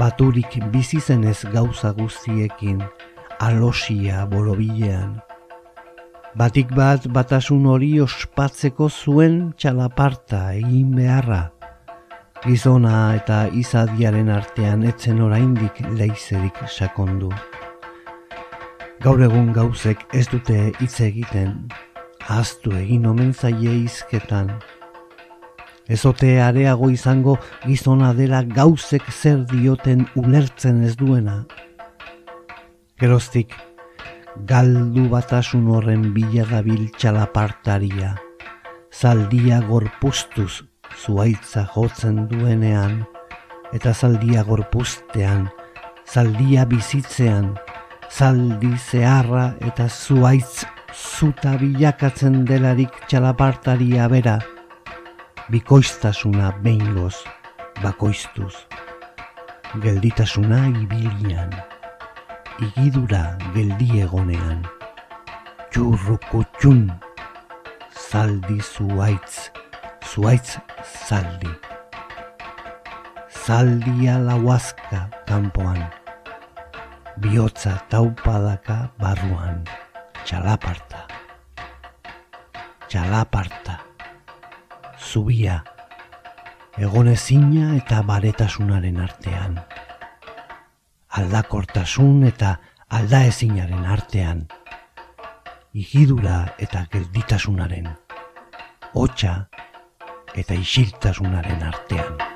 [0.00, 2.80] Baturik bizi zenez gauza guztiekin,
[3.38, 5.18] alosia borobilean.
[6.40, 11.50] Batik bat batasun hori ospatzeko zuen txalaparta egin beharra
[12.44, 17.30] gizona eta izadiaren artean etzen oraindik leizerik sakondu.
[19.00, 21.54] Gaur egun gauzek ez dute hitz egiten,
[22.28, 24.50] ahaztu egin omen zaie izketan.
[25.88, 31.38] Ezote areago izango gizona dela gauzek zer dioten ulertzen ez duena.
[33.00, 33.56] Geroztik,
[34.52, 36.90] galdu batasun horren bila dabil
[38.92, 43.02] zaldia gorpustuz zuaitza jotzen duenean,
[43.74, 45.48] eta zaldia gorpuztean,
[46.06, 47.54] zaldia bizitzean,
[48.10, 50.64] zaldi zeharra eta zuaitz
[50.94, 54.38] zuta bilakatzen delarik txalapartari abera,
[55.50, 57.16] bikoiztasuna behingoz,
[57.82, 58.54] bakoiztuz,
[59.82, 61.50] gelditasuna ibilian,
[62.68, 63.24] igidura
[63.56, 64.62] geldi egonean,
[65.74, 66.86] txurrukutxun,
[68.06, 69.50] zaldi zuaitz,
[70.14, 70.58] zuaitz
[71.08, 71.50] zaldi.
[73.44, 75.80] Zaldia lauazka kanpoan,
[77.18, 79.64] bihotza taupadaka barruan,
[80.22, 81.02] txalaparta.
[82.86, 83.80] Txalaparta,
[85.02, 85.58] zubia,
[86.78, 89.58] egonezina eta baretasunaren artean.
[91.18, 92.54] Aldakortasun eta
[93.00, 94.46] aldaezinaren artean.
[95.74, 97.90] Igidura eta gelditasunaren
[98.94, 99.34] hotxa
[100.34, 102.33] eta isiltasunaren artean.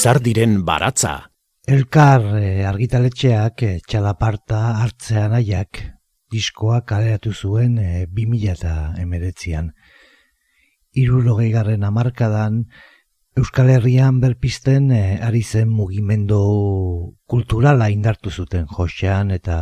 [0.00, 1.10] Lizardiren baratza.
[1.68, 5.82] Elkar eh, argitaletxeak eh, txalaparta hartzean aiak
[6.32, 8.72] diskoa kaleratu zuen eh, 2000 eta
[9.02, 9.68] emeretzian.
[10.96, 12.62] Irurogei garren amarkadan
[13.36, 16.40] Euskal Herrian berpisten eh, ari zen mugimendu
[17.28, 19.60] kulturala indartu zuten Josean eta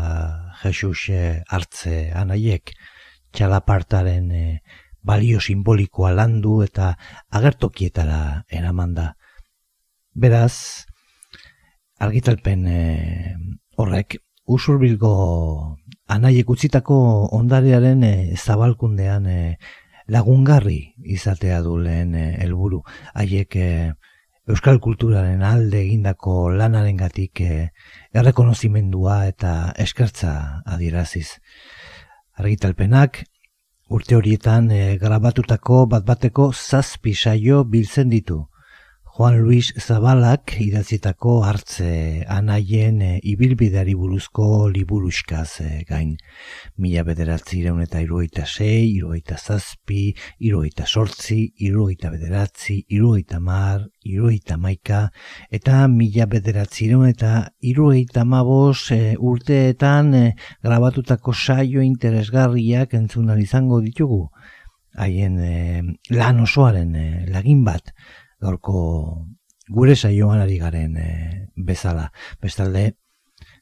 [0.62, 2.76] Jesus eh, hartze anaiek
[3.34, 4.60] txalapartaren eh,
[5.02, 6.94] balio simbolikoa landu eta
[7.28, 9.16] agertokietara eramanda.
[10.18, 10.84] Beraz,
[12.02, 12.78] argitalpen e,
[13.78, 14.16] horrek
[14.50, 15.12] usurbilgo
[16.10, 16.96] anaiek utzitako
[17.38, 19.38] ondarearen e, zabalkundean e,
[20.10, 20.80] lagungarri
[21.16, 22.82] izatea du lehen helburu
[23.14, 23.58] haiek
[24.48, 27.70] euskal kulturaren alde egindako lanarengatik e,
[28.16, 29.54] errekonozimendua eta
[29.86, 30.34] eskertza
[30.66, 31.28] adieraziz.
[32.42, 33.22] Argitalpenak
[33.92, 38.46] urte horietan e, grabatutako bat bateko zazpi saio biltzen ditu.
[39.18, 46.12] Juan Luis Zabalak idatzitako hartze anaien e, ibilbideari buruzko liburuskaz e, gain.
[46.78, 54.54] Mila bederatzi ireun eta iruoita sei, iruoita zazpi, iruoita sortzi, iruoita bederatzi, iruoita mar, iruoita
[54.54, 55.00] maika,
[55.50, 57.32] eta mila bederatzi ireun eta
[57.72, 60.22] iruoita mabos e, urteetan e,
[60.62, 64.28] grabatutako saio interesgarriak entzun izango ditugu.
[64.94, 65.82] Haien e,
[66.14, 67.90] lan osoaren e, lagin bat,
[68.40, 69.26] gaurko
[69.68, 71.10] gure saioan ari garen e,
[71.56, 72.10] bezala.
[72.42, 72.94] Bestalde,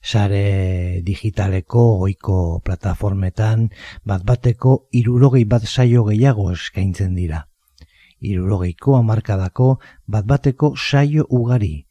[0.02, 3.68] sare digitaleko oiko plataformetan
[4.04, 7.46] bat bateko irurogei bat saio gehiago eskaintzen dira.
[8.20, 11.82] Irurogeiko amarkadako bat bateko saio ugari.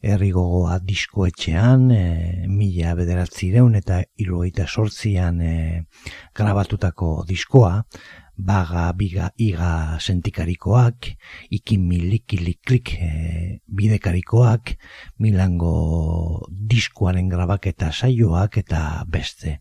[0.00, 5.56] Herri gogoa diskoetxean, e, mila bederatzireun eta irurogeita sortzian e,
[6.34, 7.82] grabatutako diskoa,
[8.46, 11.10] baga, biga, iga sentikarikoak,
[11.50, 13.10] ikin milikiliklik e,
[13.66, 14.74] bidekarikoak,
[15.18, 19.60] milango diskoaren grabaketa saioak eta beste.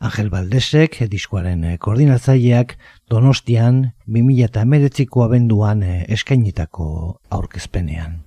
[0.00, 2.76] Angel Baldesek, diskoaren e, koordinatzaileak,
[3.10, 6.88] donostian, 2000 eta emeretziko abenduan eskainitako
[7.34, 8.20] aurkezpenean.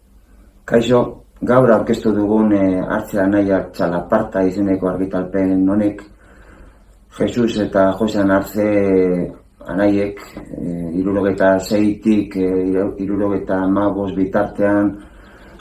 [0.65, 1.01] Kaixo,
[1.41, 6.03] gaur aurkeztu dugun e, hartzea txalaparta izeneko argitalpen honek
[7.17, 8.67] Jesus eta Josean hartze
[9.67, 10.19] anaiek,
[10.57, 12.49] e, irurogeta zeitik, e,
[13.03, 14.91] irurogeta mabos bitartean,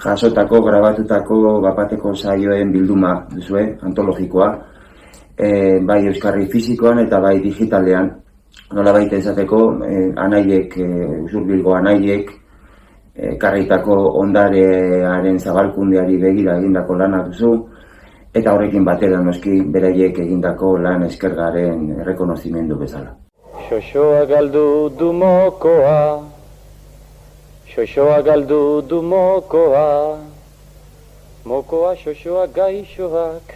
[0.01, 4.51] jasotako, grabatutako bapateko saioen bilduma duzue, antologikoa,
[5.37, 8.11] e, bai euskarri fizikoan eta bai digitalean,
[8.73, 10.89] nola baita izateko, e, anaiek, e,
[11.27, 12.31] usurbilgo anaiek,
[13.15, 17.55] e, karritako ondarearen zabalkundeari begira egindako lana duzu,
[18.35, 23.30] eta horrekin batera noski beraiek egindako lan eskergaren rekonozimendu bezala.
[23.71, 26.27] Xoxoa galdu du mokoa,
[27.73, 30.19] xoxoa galdu du mokoa,
[31.45, 33.47] mokoa xoxoa gaixoak,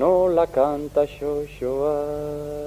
[0.00, 2.64] nola kanta xoxoak.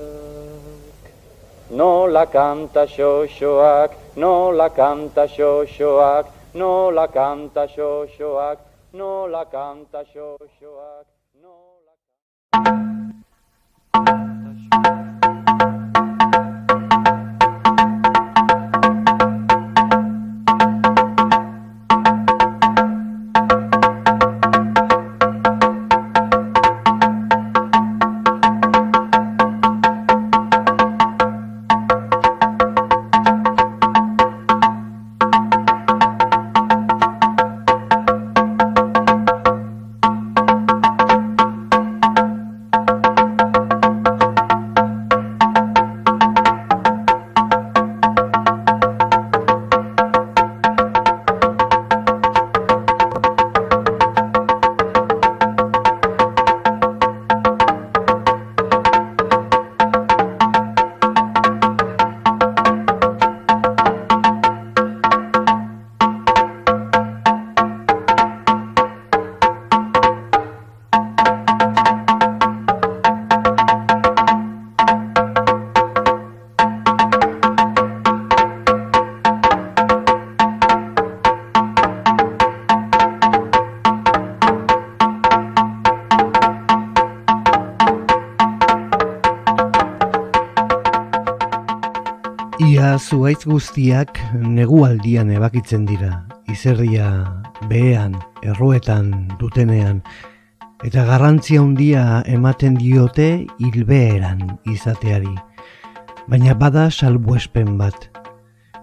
[1.69, 6.25] Nola kanta xoxoak, nola kanta xoxoak,
[6.59, 8.57] nola kanta xoxoak,
[8.93, 11.07] nola kanta xoxoak,
[11.43, 12.86] nola
[93.37, 100.01] zuaitz guztiak negualdian ebakitzen dira, izerria behean, erroetan dutenean,
[100.83, 105.35] eta garrantzia handia ematen diote hilbeeran izateari.
[106.27, 108.09] Baina bada salbuespen bat,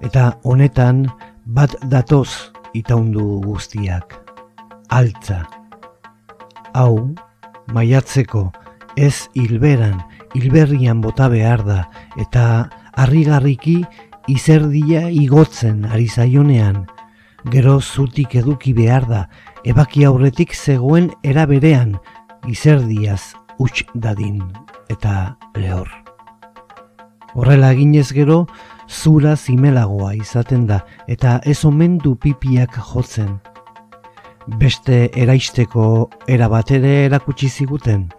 [0.02, 1.06] eta honetan
[1.46, 4.14] bat datoz itaundu guztiak.
[4.90, 5.44] Altza.
[6.74, 7.14] Hau,
[7.72, 8.52] maiatzeko,
[8.96, 10.00] ez hilberan,
[10.34, 11.84] hilberrian bota behar da,
[12.16, 13.82] eta harrigarriki
[14.28, 16.84] izerdia igotzen ari zaionean,
[17.52, 19.22] gero zutik eduki behar da,
[19.64, 21.98] ebaki aurretik zegoen eraberean,
[22.48, 24.40] izerdiaz huts dadin
[24.90, 25.90] eta lehor.
[27.34, 28.44] Horrela eginez gero,
[28.88, 33.40] zura zimelagoa izaten da eta ez omendu pipiak jotzen.
[34.60, 38.10] Beste eraisteko erabatere erakutsi ziguten.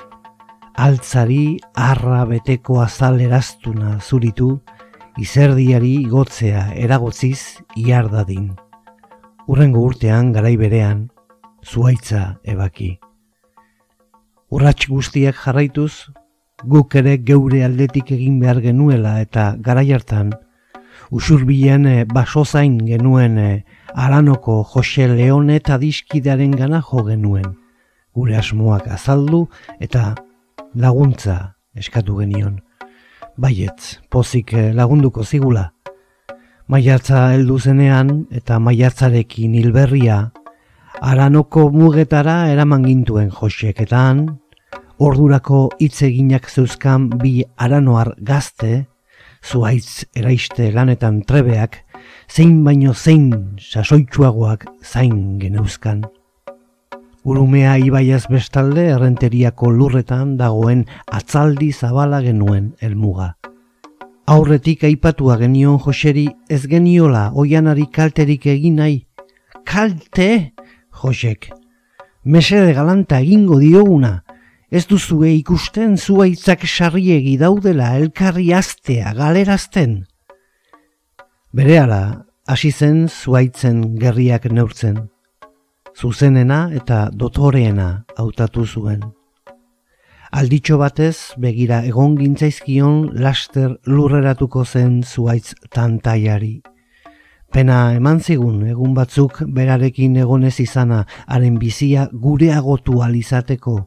[0.75, 4.57] Altzari arra beteko azal eraztuna zuritu,
[5.17, 8.49] izerdiari igotzea eragotziz iar dadin.
[9.47, 11.05] Urrengo urtean garai berean
[11.63, 12.97] zuaitza ebaki.
[14.51, 16.09] Urrats guztiak jarraituz,
[16.63, 20.33] guk ere geure aldetik egin behar genuela eta garai hartan
[21.11, 23.49] usurbilen e, basozain genuen e,
[23.95, 27.55] Aranoko Jose Leone eta diskidaren gana jo genuen.
[28.15, 29.45] Gure asmoak azaldu
[29.79, 30.13] eta
[30.75, 32.64] laguntza eskatu genion
[33.37, 35.71] baietz, pozik eh, lagunduko zigula.
[36.67, 40.31] Maiatza heldu zenean eta maiatzarekin hilberria
[41.01, 44.25] aranoko mugetara eraman gintuen joseketan,
[44.97, 48.85] ordurako hitz eginak zeuzkan bi aranoar gazte,
[49.45, 51.81] zuaitz eraiste lanetan trebeak,
[52.31, 56.05] zein baino zein sasoitsuagoak zain geneuzkan.
[57.25, 63.31] Urumea ibaiaz bestalde errenteriako lurretan dagoen atzaldi zabala genuen helmuga.
[64.29, 68.99] Aurretik aipatua genion Joseri ez geniola oianari kalterik egin nahi.
[69.65, 70.53] Kalte,
[71.01, 71.49] Josek.
[72.23, 74.19] Mesede galanta egingo dioguna.
[74.69, 79.97] Ez duzue ikusten zuaitzak sarriegi daudela elkarri astea galerazten.
[81.49, 85.07] Berehala, hasi zen zuaitzen gerriak neurtzen
[85.95, 89.01] zuzenena eta dotoreena hautatu zuen.
[90.35, 96.61] Alditxo batez begira egon gintzaizkion laster lurreratuko zen zuaitz tantaiari.
[97.53, 103.77] Pena eman zigun egun batzuk berarekin egonez izana haren bizia gure agotu alizateko,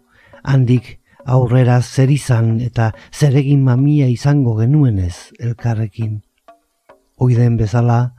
[0.43, 0.95] handik
[1.27, 6.23] aurrera zer izan eta zeregin mamia izango genuenez elkarrekin.
[7.19, 8.15] Oiden bezala,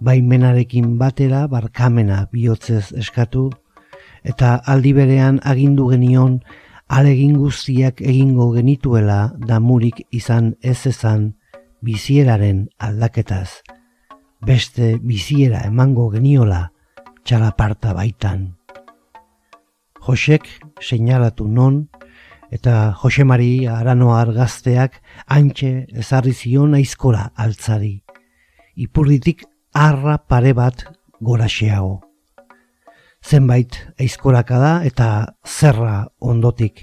[0.00, 3.50] baimenarekin batera barkamena bihotzez eskatu,
[4.24, 6.40] eta aldi berean agindu genion
[6.88, 11.34] alegin guztiak egingo genituela damurik izan ez ezan
[11.82, 13.62] bizieraren aldaketaz.
[14.46, 16.70] Beste biziera emango geniola
[17.24, 18.56] txalaparta baitan.
[20.00, 20.48] Josek
[20.80, 21.84] seinalatu non,
[22.50, 24.98] eta Josemari aranoar gazteak
[25.28, 28.00] antxe ezarri zion aizkora altzari.
[28.74, 29.44] Ipurditik
[29.74, 30.84] arra pare bat
[31.20, 32.00] goraxeago.
[33.22, 35.08] Zenbait aizkoraka da eta
[35.46, 36.82] zerra ondotik.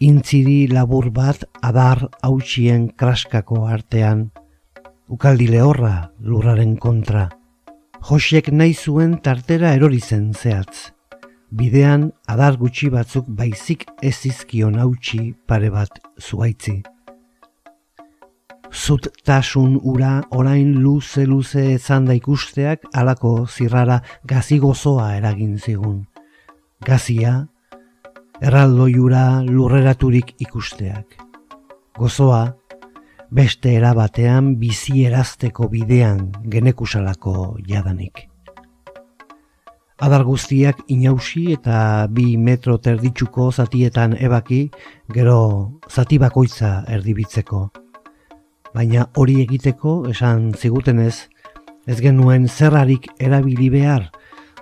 [0.00, 4.30] Intziri labur bat adar hautsien kraskako artean.
[5.08, 7.28] Ukaldi lehorra lurraren kontra.
[8.04, 10.94] Josek nahi zuen tartera erori zen zehatz
[11.54, 16.80] bidean adar gutxi batzuk baizik ez izkion hautsi pare bat zuaitzi.
[18.74, 26.00] Zut tasun ura orain luze luze ezan da ikusteak alako zirrara gazi gozoa eragin zigun.
[26.84, 27.46] Gazia,
[28.42, 31.14] erraldo jura lurreraturik ikusteak.
[31.96, 32.42] Gozoa,
[33.30, 37.36] beste erabatean bizi erazteko bidean genekusalako
[37.70, 38.26] jadanik.
[40.02, 44.66] Adar guztiak inausi eta bi metro terditsuko zatietan ebaki,
[45.14, 45.38] gero
[45.88, 47.83] zati bakoitza erdibitzeko.
[48.74, 51.28] Baina hori egiteko esan zigutenez,
[51.86, 54.08] ez genuen zerrarik erabili behar,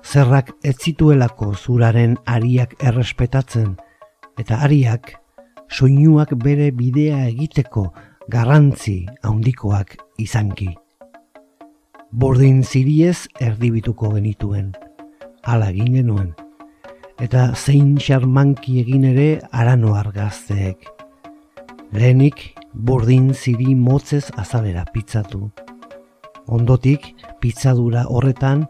[0.05, 3.75] zerrak ez zituelako zuraren ariak errespetatzen,
[4.37, 5.15] eta ariak
[5.73, 7.89] soinuak bere bidea egiteko
[8.29, 10.69] garrantzi handikoak izanki.
[12.13, 14.75] Bordin ziriez erdibituko genituen
[15.43, 16.33] ala egin genuen.
[17.23, 20.85] Eta zein xarmanki egin ere arano argazteek.
[21.93, 25.51] Lehenik burdin ziri motzez azalera pizzatu.
[26.47, 28.67] Ondotik pizzadura horretan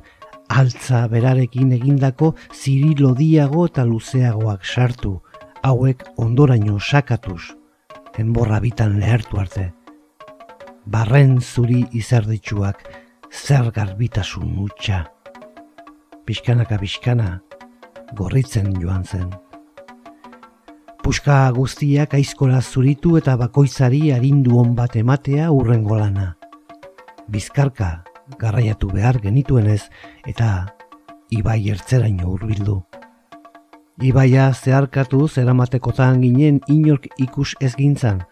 [0.48, 5.14] altza berarekin egindako ziri lodiago eta luzeagoak sartu,
[5.62, 7.54] hauek ondoraino sakatuz,
[8.18, 9.70] enborra bitan lehertu arte.
[10.84, 12.84] Barren zuri izerditsuak
[13.30, 15.06] zer garbitasun utxa
[16.26, 17.40] pixkanaka pixkana,
[18.14, 19.30] gorritzen joan zen.
[21.02, 26.36] Puska guztiak aizkola zuritu eta bakoitzari arindu on bat ematea urrengo lana.
[27.26, 27.88] Bizkarka
[28.38, 29.80] garraiatu behar genituenez
[30.30, 30.68] eta
[31.34, 32.76] ibai ertzeraino hurbildu.
[33.98, 38.22] Ibaia zeharkatu zeramatekotan ginen inork ikus ez gintzan,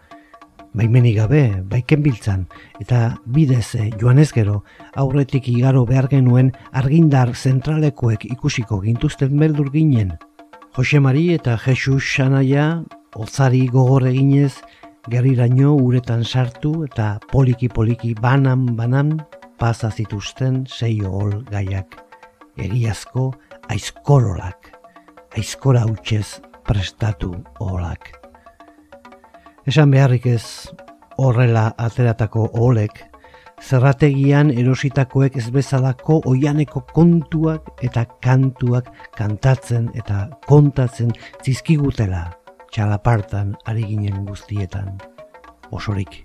[0.74, 2.46] baimenik gabe, baiken biltzan,
[2.78, 4.62] eta bidez eh, joan ez gero,
[4.94, 10.14] aurretik igaro behar genuen argindar zentralekoek ikusiko gintuzten beldur ginen.
[10.76, 12.84] Jose Mari eta Jesus Xanaia,
[13.18, 14.60] otzari gogor eginez,
[15.10, 19.16] gerriraino uretan sartu eta poliki-poliki banan-banan
[19.58, 21.98] pasa zituzten sei hol gaiak.
[22.54, 23.32] Egiazko
[23.68, 24.70] aizkorolak,
[25.34, 28.12] aizkora utxez prestatu olak.
[29.66, 30.70] Esan beharrik ez
[31.18, 33.09] horrela ateratako olek,
[33.60, 41.12] zerrategian erositakoek ez bezalako oianeko kontuak eta kantuak kantatzen eta kontatzen
[41.44, 42.24] zizkigutela
[42.72, 44.98] txalapartan ari ginen guztietan.
[45.70, 46.22] Osorik,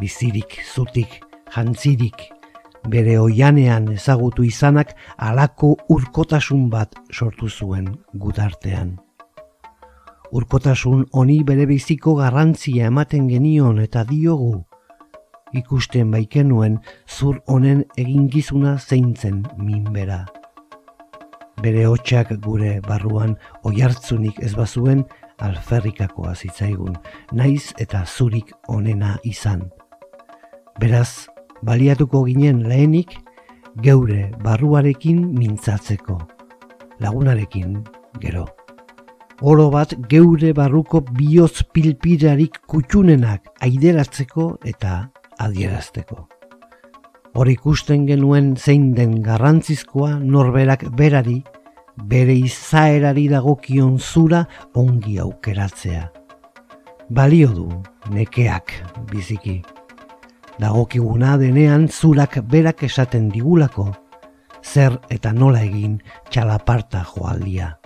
[0.00, 1.20] bizirik, zutik,
[1.54, 2.28] jantzirik,
[2.88, 8.98] bere oianean ezagutu izanak alako urkotasun bat sortu zuen gutartean
[10.32, 14.69] urkotasun honi bere biziko garrantzia ematen genion eta diogu.
[15.56, 20.24] Ikusten baikenuen zur honen egingizuna zeintzen minbera.
[21.60, 23.34] Bere hotxak gure barruan
[23.68, 25.04] oihartzunik ez bazuen
[25.40, 26.94] alferrikakoa zitzaigun,
[27.32, 29.66] naiz eta zurik onena izan.
[30.80, 31.28] Beraz,
[31.62, 33.18] baliatuko ginen lehenik,
[33.84, 36.16] geure barruarekin mintzatzeko,
[37.00, 37.82] lagunarekin
[38.20, 38.46] gero
[39.40, 45.10] oro bat geure barruko bihotz pilpirarik kutxunenak aideratzeko eta
[45.40, 46.26] adierazteko.
[47.34, 51.40] Hor ikusten genuen zein den garrantzizkoa norberak berari,
[52.10, 56.08] bere izaerari dagokion zura ongi aukeratzea.
[57.10, 57.68] Balio du
[58.14, 58.74] nekeak
[59.10, 59.60] biziki.
[60.60, 63.88] Dagokiguna denean zurak berak esaten digulako,
[64.62, 67.79] zer eta nola egin txalaparta joaldia.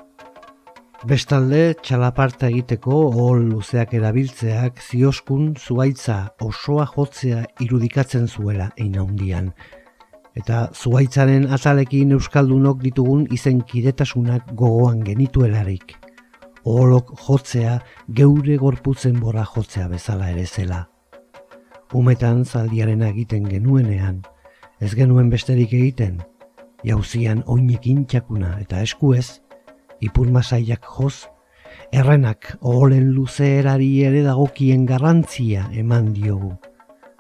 [1.05, 9.51] Bestalde, txalaparta egiteko hol luzeak erabiltzeak zioskun zuaitza osoa jotzea irudikatzen zuela eina hundian.
[10.33, 15.93] Eta zuaitzaren atalekin euskaldunok ditugun izen kiretasunak gogoan genituelarik.
[16.65, 17.79] oholok jotzea
[18.09, 20.89] geure gorputzen bora jotzea bezala ere zela.
[21.93, 24.23] Umetan zaldiaren egiten genuenean,
[24.81, 26.23] ez genuen besterik egiten,
[26.83, 29.44] jauzian oinekin txakuna eta eskuez,
[30.05, 31.29] ipur masaiak joz,
[31.93, 36.55] errenak oholen luzeerari ere dagokien garrantzia eman diogu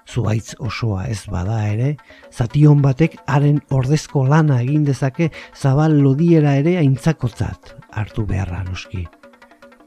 [0.09, 1.95] zuaitz osoa ez bada ere,
[2.33, 9.05] zation batek haren ordezko lana egin dezake zabal lodiera ere aintzakotzat hartu beharra noski.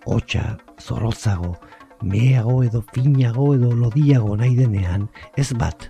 [0.06, 1.56] Otsa, zorotzago,
[2.02, 5.90] meago edo finago edo lodiago nahi denean, ez bat.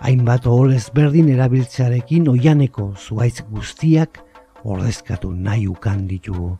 [0.00, 4.20] Hainbat ohol ezberdin erabiltzearekin oianeko zuaitz guztiak
[4.66, 6.56] ordezkatu nahi ukan ditugu.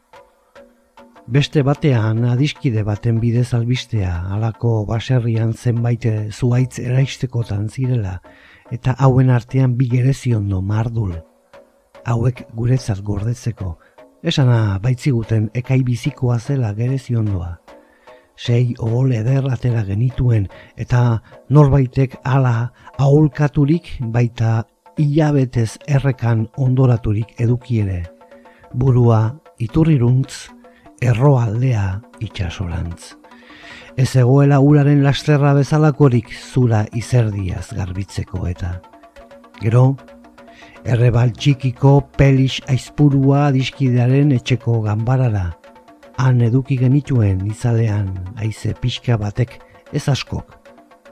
[1.26, 8.20] Beste batean adiskide baten bidez albistea halako baserrian zenbait zuaitz eraistekotan zirela
[8.70, 11.16] eta hauen artean bi gereziondo mardul.
[12.06, 13.72] Hauek guretzat gordetzeko,
[14.22, 17.56] esana baitziguten ekai bizikoa zela gereziondoa.
[18.36, 20.46] Sei ohol eder atera genituen
[20.76, 24.62] eta norbaitek hala aholkaturik baita
[24.96, 28.02] hilabetez errekan ondoraturik edukiere.
[28.74, 30.48] Burua iturriruntz
[31.02, 33.14] erroaldea itxasorantz.
[33.96, 38.74] Ez egoela uraren lasterra bezalakorik zura izerdiaz garbitzeko eta.
[39.60, 39.96] Gero,
[40.84, 45.46] errebal txikiko pelix aizpurua diskidearen etxeko ganbarara.
[46.20, 49.58] Han eduki genituen izalean aize pixka batek
[49.92, 50.56] ez askok.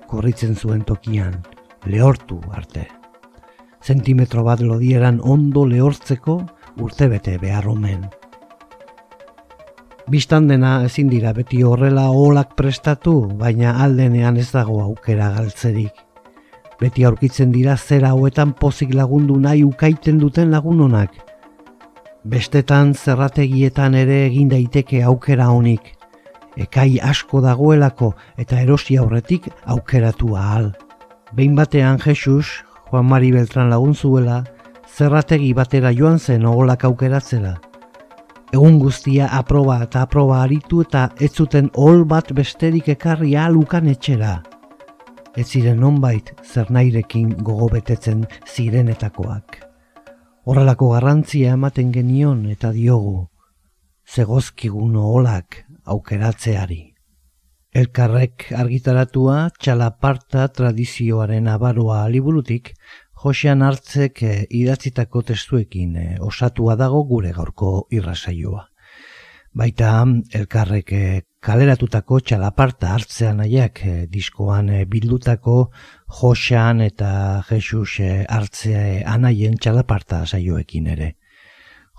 [0.09, 1.41] Korritzen zuen tokian,
[1.89, 3.04] lehortu arte.
[3.85, 6.39] Zentimetro bat lodieran ondo lehortzeko
[6.81, 8.07] urtebete behar omen.
[10.09, 15.93] Bistan dena ezin dira beti horrela oholak prestatu, baina aldenean ez dago aukera galtzerik.
[16.81, 21.13] Beti aurkitzen dira zera hauetan pozik lagundu nahi ukaiten duten lagunonak.
[22.25, 25.95] Bestetan zerrategietan ere egin daiteke aukera honik.
[26.57, 30.73] Ekai asko dagoelako eta erosi aurretik aukeratu ahal.
[31.33, 32.63] Behin batean Jesus,
[32.95, 34.45] Juan Mari Beltran lagun zuela,
[34.87, 37.57] zerrategi batera joan zen oholak aukeratzela
[38.55, 44.37] egun guztia aproba eta aproba aritu eta ez zuten ol bat besterik ekarri alukan etxera.
[45.35, 49.59] Ez ziren nonbait zer nahirekin gogo betetzen zirenetakoak.
[50.47, 53.27] Horrelako garrantzia ematen genion eta diogu,
[54.07, 56.94] zegozkigun olak aukeratzeari.
[57.75, 62.71] Elkarrek argitaratua txalaparta tradizioaren abaroa liburutik,
[63.25, 68.63] Josean hartzek e, idatzitako testuekin e, osatua dago gure gaurko irrasaioa.
[69.59, 69.91] Baita
[70.39, 71.03] elkarrek e,
[71.43, 75.59] kaleratutako txalaparta hartzean nahiak diskoan bildutako
[76.21, 77.11] Josean eta
[77.51, 77.99] Jesus
[78.39, 81.15] hartzea anaien txalaparta saioekin ere.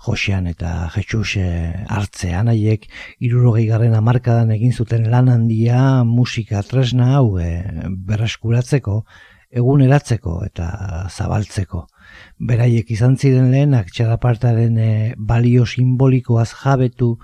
[0.04, 1.38] Josean eta Jesus
[1.88, 2.84] hartzea anaiek
[3.24, 7.48] irurogei garren amarkadan egin zuten lan handia musika tresna hau e,
[7.88, 9.00] berreskuratzeko,
[9.50, 10.68] eguneratzeko eta
[11.08, 11.86] zabaltzeko.
[12.38, 17.16] Beraiek izan ziren lehenak txalapartaren e, balio simbolikoaz jabetu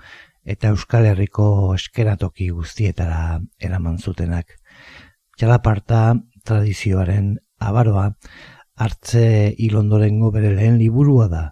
[0.43, 4.57] eta Euskal Herriko eskeratoki guztietara eraman zutenak.
[5.37, 8.09] Txalaparta tradizioaren abaroa
[8.75, 11.43] hartze ilondorengo bere lehen liburua da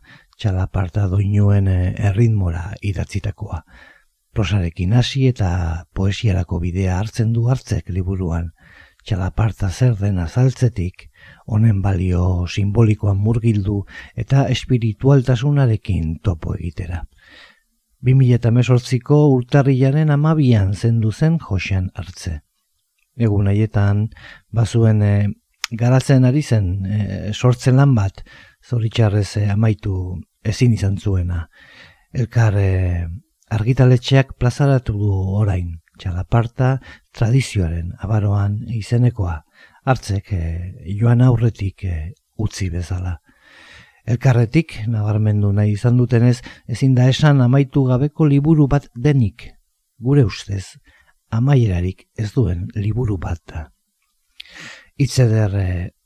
[0.41, 3.61] txalaparta doinuen eh, erritmora idatzitakoa.
[4.33, 5.51] Prosarekin hasi eta
[5.93, 8.49] poesiarako bidea hartzen du hartzek liburuan
[9.05, 11.07] txalaparta zer den azaltzetik,
[11.45, 13.81] honen balio simbolikoan murgildu
[14.15, 17.03] eta espiritualtasunarekin topo egitera.
[18.05, 22.39] 2018ko urtarrilaren amabian zendu zen Josean hartze.
[23.17, 24.07] Egun haietan,
[24.49, 25.13] bazuen e,
[25.77, 26.99] garatzen ari zen e,
[27.33, 28.23] sortzen lan bat,
[28.65, 29.93] zoritxarrez e, amaitu
[30.43, 31.47] ezin izan zuena.
[32.13, 33.07] Elkar e,
[33.51, 35.11] argitaletxeak plazaratu du
[35.41, 36.75] orain txalaparta
[37.15, 39.41] tradizioaren abaroan izenekoa
[39.85, 40.41] hartzek e,
[40.99, 41.97] joan aurretik e,
[42.41, 43.19] utzi bezala.
[44.11, 49.51] Elkarretik, nabarmendu nahi izan dutenez, ezin da esan amaitu gabeko liburu bat denik,
[50.01, 50.77] gure ustez,
[51.29, 53.67] amaierarik ez duen liburu bat da.
[54.97, 55.53] Itzeder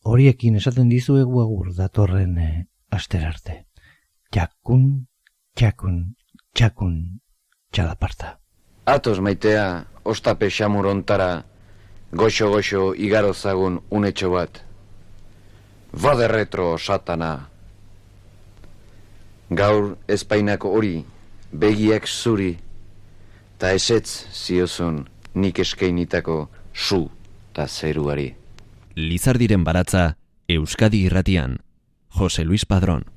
[0.06, 2.50] horiekin esaten dizuegu egur datorren e,
[2.92, 3.64] asterarte.
[4.36, 5.06] Txakun,
[5.56, 6.00] txakun,
[6.52, 6.96] txakun,
[7.72, 8.34] txalaparta.
[8.84, 11.46] Atoz maitea, ostape xamur ontara,
[12.12, 14.60] goxo-goxo igarozagun unetxo bat.
[16.04, 17.48] Bade retro satana.
[19.56, 20.94] Gaur espainako hori,
[21.56, 22.52] begiak zuri,
[23.56, 25.06] ta esetz ziozun
[25.40, 27.06] nik eskeinitako su
[27.56, 28.34] ta zeruari.
[29.00, 30.18] Lizardiren baratza,
[30.50, 31.62] Euskadi irratian,
[32.20, 33.15] Jose Luis Padrón.